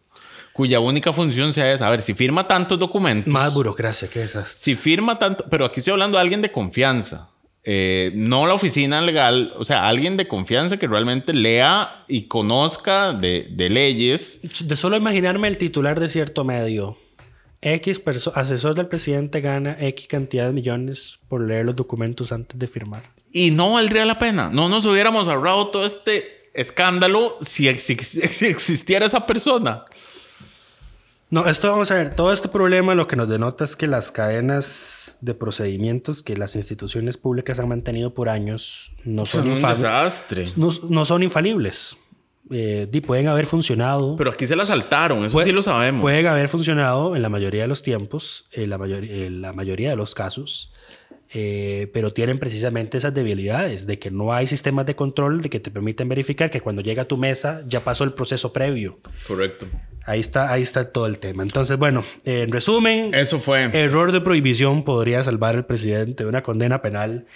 [0.58, 1.86] cuya única función sea esa.
[1.86, 3.32] A ver, si firma tantos documentos...
[3.32, 4.48] Más burocracia que esas.
[4.48, 7.28] Si firma tanto, pero aquí estoy hablando de alguien de confianza,
[7.62, 13.12] eh, no la oficina legal, o sea, alguien de confianza que realmente lea y conozca
[13.12, 14.40] de, de leyes.
[14.64, 16.98] De solo imaginarme el titular de cierto medio.
[17.62, 18.02] X
[18.34, 23.02] asesor del presidente gana X cantidad de millones por leer los documentos antes de firmar.
[23.32, 24.50] Y no valdría la pena.
[24.52, 27.84] No nos hubiéramos ahorrado todo este escándalo si, ex-
[28.32, 29.84] si existiera esa persona.
[31.30, 32.14] No, esto vamos a ver.
[32.14, 36.56] Todo este problema lo que nos denota es que las cadenas de procedimientos que las
[36.56, 40.46] instituciones públicas han mantenido por años no son, Son un desastre.
[40.56, 41.96] no, no son infalibles.
[42.50, 44.16] Eh, pueden haber funcionado.
[44.16, 46.00] Pero aquí se la saltaron, eso sí lo sabemos.
[46.00, 49.90] Pueden haber funcionado en la mayoría de los tiempos, en la, mayoría, en la mayoría
[49.90, 50.72] de los casos,
[51.34, 55.60] eh, pero tienen precisamente esas debilidades de que no hay sistemas de control de que
[55.60, 58.98] te permiten verificar que cuando llega a tu mesa ya pasó el proceso previo.
[59.26, 59.66] Correcto.
[60.06, 61.42] Ahí está, ahí está todo el tema.
[61.42, 63.64] Entonces, bueno, en resumen, Eso fue.
[63.74, 67.26] error de prohibición podría salvar al presidente de una condena penal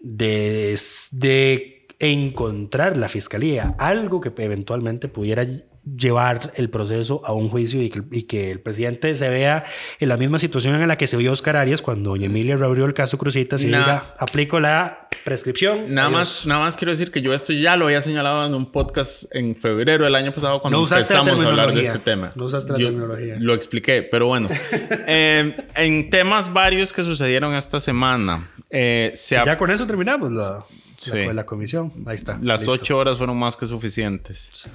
[0.00, 0.76] de,
[1.12, 5.46] de encontrar la fiscalía algo que eventualmente pudiera
[5.84, 9.64] llevar el proceso a un juicio y que, y que el presidente se vea
[9.98, 12.84] en la misma situación en la que se vio Oscar Arias cuando doña Emilia reabrió
[12.84, 13.78] el caso Crucitas y Nah.
[13.80, 15.92] diga, aplico la prescripción.
[15.94, 16.18] Nada adiós".
[16.20, 19.24] más, nada más quiero decir que yo esto ya lo había señalado en un podcast
[19.34, 22.32] en febrero del año pasado cuando No empezamos a hablar de este tema.
[22.36, 23.36] No usaste la Yo terminología.
[23.40, 24.48] Lo expliqué, pero bueno.
[25.06, 30.64] Eh, en temas varios que sucedieron esta semana, eh, se Ya con eso terminamos la,
[30.98, 31.10] Sí.
[31.12, 31.92] la, la comisión.
[32.06, 32.38] Ahí está.
[32.40, 32.72] las listo.
[32.72, 34.50] ocho horas fueron más que suficientes.
[34.66, 34.70] Em,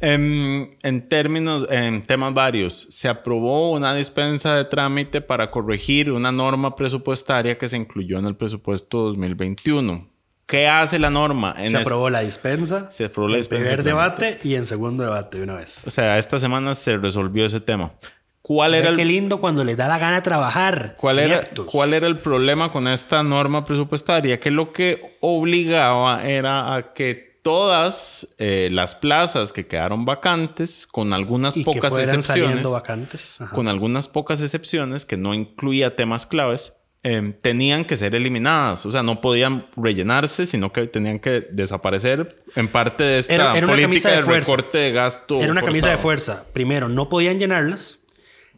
[0.00, 6.76] en términos, en temas varios, se aprobó una dispensa de trámite para corregir una norma
[6.76, 10.08] presupuestaria que se incluyó en el presupuesto 2021.
[10.46, 11.54] ¿Qué hace la norma?
[11.58, 12.90] En Se aprobó la dispensa.
[12.90, 14.24] Se aprobó la en dispensa primer de trámite.
[14.24, 15.86] debate y en segundo debate de una vez.
[15.86, 17.92] O sea, esta semana se resolvió ese tema.
[18.40, 20.94] ¿Cuál era Ve Qué el, lindo cuando les da la gana trabajar.
[20.96, 24.40] cuál era, cuál era el problema con esta norma presupuestaria?
[24.40, 31.12] Que lo que obligaba era a que todas eh, las plazas que quedaron vacantes, con
[31.12, 33.38] algunas y pocas excepciones, vacantes.
[33.54, 36.72] Con algunas pocas excepciones que no incluía temas claves,
[37.04, 38.84] eh, tenían que ser eliminadas.
[38.84, 43.56] O sea, no podían rellenarse, sino que tenían que desaparecer en parte de esta Era-
[43.56, 45.40] era una política camisa de de, recorte de gasto.
[45.40, 46.38] Era una camisa de forzado.
[46.38, 46.52] fuerza.
[46.52, 48.00] Primero, no podían llenarlas.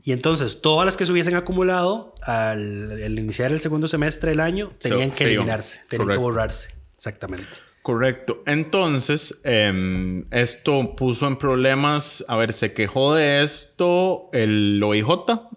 [0.02, 4.40] Y entonces todas las que se hubiesen acumulado al, al iniciar el segundo semestre del
[4.40, 6.12] año tenían que eliminarse, tenían Correcto.
[6.12, 6.68] que borrarse.
[6.96, 7.58] Exactamente.
[7.82, 8.42] Correcto.
[8.44, 12.22] Entonces, em, esto puso en problemas.
[12.28, 15.06] A ver, se quejó de esto el OIJ.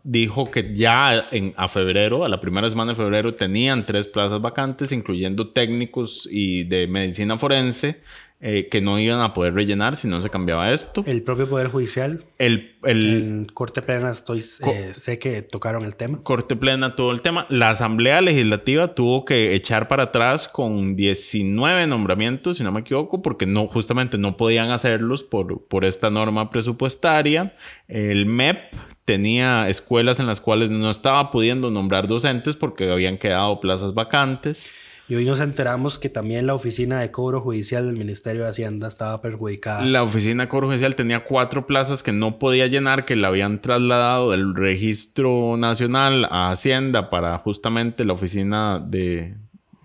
[0.03, 4.41] Dijo que ya en, a febrero, a la primera semana de febrero, tenían tres plazas
[4.41, 8.01] vacantes, incluyendo técnicos y de medicina forense,
[8.45, 11.01] eh, que no iban a poder rellenar si no se cambiaba esto.
[11.07, 15.95] El propio Poder Judicial, El, el, en Corte Plena, estoy, eh, sé que tocaron el
[15.95, 16.19] tema.
[16.23, 17.45] Corte plena todo el tema.
[17.47, 23.21] La Asamblea Legislativa tuvo que echar para atrás con 19 nombramientos, si no me equivoco,
[23.21, 27.55] porque no, justamente no podían hacerlos por, por esta norma presupuestaria.
[27.87, 28.57] El MEP
[29.05, 34.73] tenía escuelas en las cuales no estaba pudiendo nombrar docentes porque habían quedado plazas vacantes.
[35.09, 38.87] Y hoy nos enteramos que también la oficina de cobro judicial del Ministerio de Hacienda
[38.87, 39.85] estaba perjudicada.
[39.85, 43.61] La oficina de Cobro Judicial tenía cuatro plazas que no podía llenar, que la habían
[43.61, 49.35] trasladado del registro nacional a Hacienda para justamente la oficina de...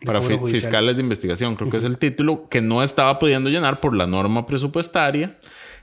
[0.04, 3.96] Para fiscales de investigación, creo que es el título, que no estaba pudiendo llenar por
[3.96, 5.36] la norma presupuestaria.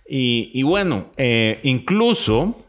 [0.07, 2.64] Y, y bueno, eh, incluso,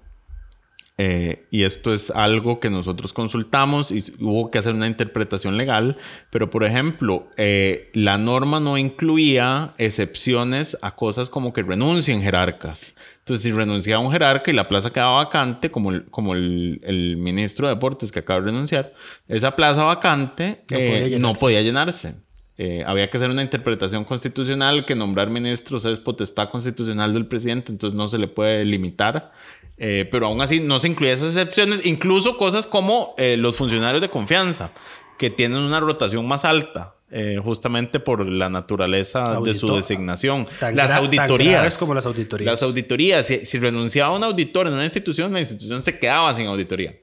[0.99, 5.99] eh, y esto es algo que nosotros consultamos y hubo que hacer una interpretación legal,
[6.31, 12.95] pero por ejemplo, eh, la norma no incluía excepciones a cosas como que renuncien jerarcas.
[13.19, 17.17] Entonces, si renunciaba un jerarca y la plaza quedaba vacante, como el, como el, el
[17.19, 18.95] ministro de Deportes que acaba de renunciar,
[19.29, 21.41] esa plaza vacante No eh, podía no llenarse.
[21.41, 22.15] podía llenarse.
[22.59, 27.71] eh, había que hacer una interpretación constitucional que nombrar ministros es potestad constitucional del presidente,
[27.73, 29.33] entonces no se le puede limitar.
[29.79, 34.01] Eh, pero aún así no se incluyen esas excepciones, incluso cosas como eh, los funcionarios
[34.01, 34.73] de confianza,
[35.19, 36.93] que tienen una rotación más alta.
[37.09, 40.45] eh, justamente por la naturaleza de su designación.
[40.77, 40.91] las
[41.29, 41.79] auditorías.
[41.79, 42.47] como las auditorías.
[42.51, 43.27] Las auditorías.
[43.29, 46.97] Si, si renunciaba un auditor en una institución, la institución se quedaba sin auditoría.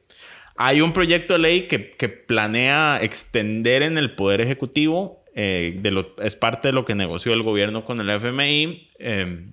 [0.57, 5.91] Hay un proyecto de ley que, que planea extender en el Poder Ejecutivo, eh, de
[5.91, 9.45] lo- es parte de lo que negoció el gobierno con el FMI, eh,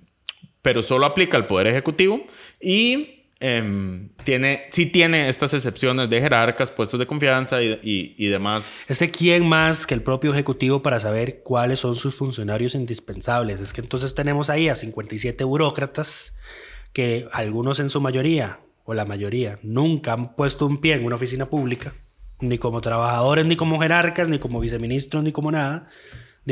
[0.61, 2.25] pero solo aplica al Poder Ejecutivo
[2.59, 8.85] y eh, tiene, sí tiene estas excepciones de jerarcas, puestos de confianza y, y- demás.
[8.87, 13.59] Este quién más que el propio ejecutivo para saber cuáles son sus funcionarios indispensables.
[13.59, 16.33] Es que entonces tenemos ahí a 57 burócratas
[16.93, 21.15] que algunos en su mayoría, o la mayoría, nunca han puesto un pie en una
[21.15, 21.93] oficina pública,
[22.41, 25.87] ni como trabajadores, ni como jerarcas, ni como viceministros, ni como nada.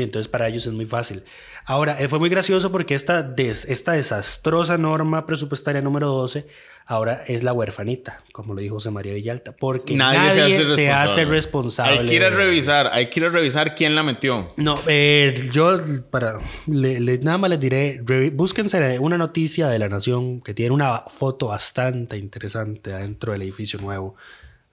[0.00, 1.22] Y entonces para ellos es muy fácil.
[1.64, 6.46] Ahora, eh, fue muy gracioso porque esta, des- esta desastrosa norma presupuestaria número 12
[6.86, 12.00] ahora es la huerfanita, como lo dijo José María Villalta, porque nadie, se, hace responsable.
[12.00, 14.48] Hay que ir a revisar, hay que ir a revisar quién la metió.
[14.56, 15.78] No, eh, yo
[16.10, 18.00] para le- le- nada más les diré,
[18.32, 23.78] búsquense una noticia de la Nación que tiene una foto bastante interesante adentro del edificio
[23.78, 24.16] nuevo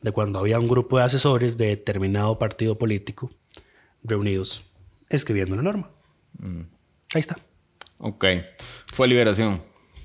[0.01, 3.29] de cuando había un grupo de asesores de determinado partido político
[4.03, 4.63] reunidos
[5.09, 5.89] escribiendo la norma.
[7.13, 7.37] Ahí está.
[7.99, 8.25] Ok,
[8.93, 9.61] fue liberación.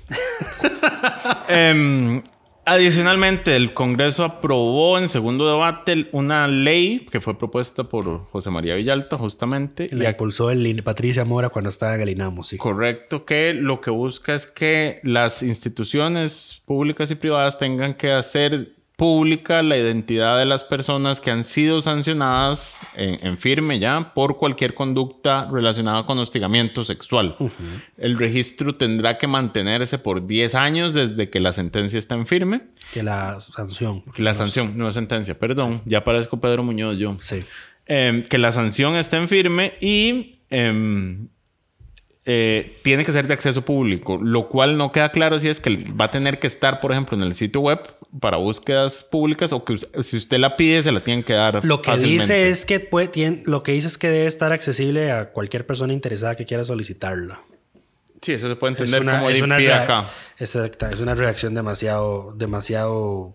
[1.48, 2.22] Em,
[2.64, 8.74] adicionalmente, el Congreso aprobó en segundo debate una ley que fue propuesta por José María
[8.74, 9.88] Villalta, justamente.
[9.92, 12.56] La impulsó el IN- Patricia Mora cuando estaba en el INAMO, sí.
[12.56, 18.72] Correcto, que lo que busca es que las instituciones públicas y privadas tengan que hacer
[19.02, 24.36] pública la identidad de las personas que han sido sancionadas en, en firme ya por
[24.36, 27.34] cualquier conducta relacionada con hostigamiento sexual.
[27.98, 32.60] El registro tendrá que mantenerse por 10 años desde que la sentencia está en firme.
[32.92, 34.04] Que la sanción.
[34.18, 37.16] La sanción, no es sentencia, perdón, ya parezco Pedro Muñoz yo.
[37.20, 37.42] Sí.
[37.86, 41.26] Em, que la sanción esté en firme y em,
[42.24, 45.76] eh, tiene que ser de acceso público, lo cual no queda claro si es que
[46.00, 47.80] va a tener que estar, por ejemplo, en el sitio web
[48.20, 51.64] para búsquedas públicas o que si usted la pide se la tienen que dar.
[51.64, 52.22] Lo que fácilmente.
[52.22, 55.66] dice es que puede, tiene- lo que dice es que debe estar accesible a cualquier
[55.66, 57.38] persona interesada que quiera solicitarlo.
[58.20, 60.06] Sí, eso se puede Es entender una, como es una acá.
[60.38, 63.34] Exacta, es una reacción demasiado, demasiado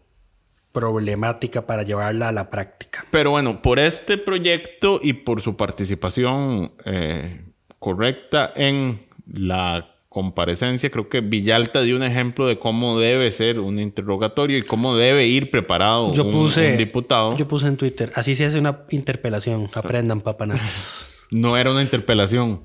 [0.72, 3.06] problemática para llevarla a la práctica.
[3.12, 7.42] Pero bueno, por este proyecto y por su participación eh,
[7.80, 9.00] correcta en
[9.32, 14.64] la comparecencia, creo que Villalta dio un ejemplo de cómo debe ser un interrogatorio y
[14.64, 17.38] cómo debe ir preparado Yo un, puse, un diputado.
[17.38, 21.08] yo puse en Twitter, así se hace una interpelación, aprendan papanatas.
[21.30, 22.62] No era una interpelación.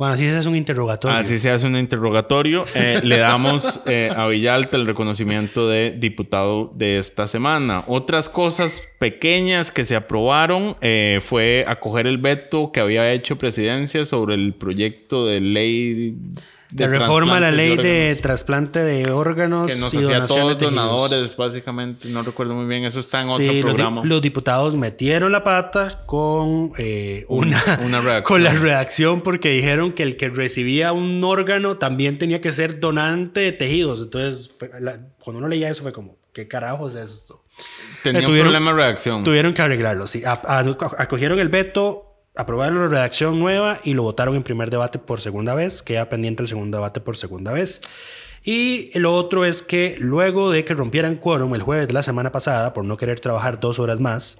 [0.00, 1.18] Bueno, así se hace un interrogatorio.
[1.18, 2.64] Así se hace un interrogatorio.
[2.74, 7.84] Eh, le damos eh, a Villalta el reconocimiento de diputado de esta semana.
[7.86, 14.06] Otras cosas pequeñas que se aprobaron eh, fue acoger el veto que había hecho presidencia
[14.06, 16.16] sobre el proyecto de ley
[16.70, 21.36] de reforma a la ley de trasplante de órganos que nos y hacía todos donadores,
[21.36, 22.08] básicamente.
[22.08, 22.84] No recuerdo muy bien.
[22.84, 24.02] Eso está en otro Sí, los di- programa.
[24.04, 28.22] Los, diputados metieron la pata con eh, una, una redacción.
[28.24, 32.78] con la redacción porque dijeron que el que recibía un órgano también tenía que ser
[32.80, 34.00] donante de tejidos.
[34.02, 37.44] Entonces, fue- la- cuando uno leía eso fue como, ¿qué carajos es esto?
[38.02, 39.24] Tenía Eh, un tuvieron- problema de reacción.
[39.24, 40.22] Tuvieron que arreglarlo, sí.
[40.24, 40.60] A- a-
[40.98, 45.54] acogieron el veto, aprobaron la redacción nueva y lo votaron en primer debate por segunda
[45.54, 45.82] vez.
[45.82, 47.82] Queda pendiente el segundo debate por segunda vez.
[48.42, 52.32] Y lo otro es que luego de que rompieran quórum el jueves de la semana
[52.32, 54.38] pasada por no querer trabajar dos horas más,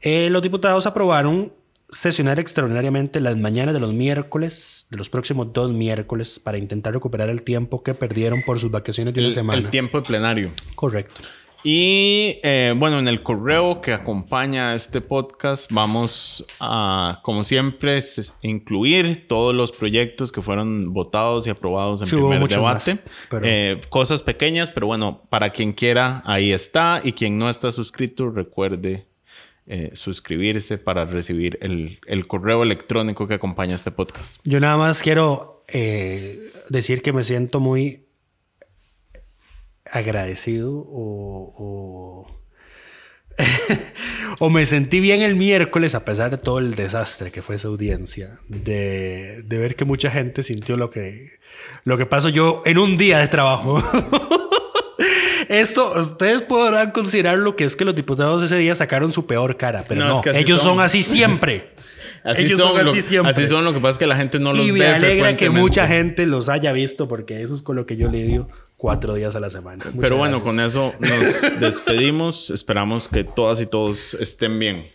[0.00, 1.52] eh, los diputados aprobaron
[1.90, 7.28] sesionar extraordinariamente las mañanas de los miércoles, de los próximos dos miércoles, para intentar recuperar
[7.28, 9.58] el tiempo que perdieron por sus vacaciones de una el, semana.
[9.58, 10.50] el tiempo de plenario.
[10.74, 11.20] Correcto.
[11.62, 18.00] Y eh, bueno, en el correo que acompaña a este podcast vamos a, como siempre,
[18.42, 22.94] incluir todos los proyectos que fueron votados y aprobados en Sí, primer debate.
[22.94, 22.98] más,
[23.28, 27.00] pero- Eh, cosas pequeñas, pero bueno, para quien quiera, ahí está.
[27.04, 29.06] Y quien no está suscrito, recuerde
[29.66, 34.40] eh, suscribirse para recibir el, el correo electrónico que acompaña este podcast.
[34.44, 38.06] Yo nada más quiero eh, decir que me siento muy
[39.90, 42.40] agradecido o, o,
[44.38, 47.68] o me sentí bien el miércoles a pesar de todo el desastre que fue esa
[47.68, 51.32] audiencia, de, de ver que mucha gente sintió lo que,
[51.84, 53.82] lo que pasó yo en un día de trabajo.
[55.48, 59.56] Esto, ustedes podrán considerar lo que es que los diputados ese día sacaron su peor
[59.56, 60.74] cara, pero No, no, es que ellos son.
[60.76, 60.80] son.
[60.80, 61.70] así siempre.
[62.22, 63.30] Así ellos son, son lo, así siempre.
[63.32, 65.38] así son, lo que pasa es que la gente no los y me ve alegra
[65.38, 68.46] que mucha gente los haya visto, porque eso es con lo que yo lidio
[68.80, 69.84] cuatro días a la semana.
[69.84, 70.42] Muchas Pero bueno, gracias.
[70.42, 72.50] con eso nos despedimos.
[72.50, 74.86] Esperamos que todas y todos estén bien.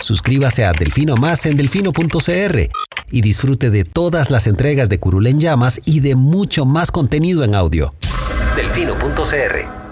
[0.00, 2.70] Suscríbase a Delfino Más en delfino.cr
[3.10, 7.44] y disfrute de todas las entregas de Curul en Llamas y de mucho más contenido
[7.44, 7.94] en audio.
[8.56, 9.87] Delfino.cr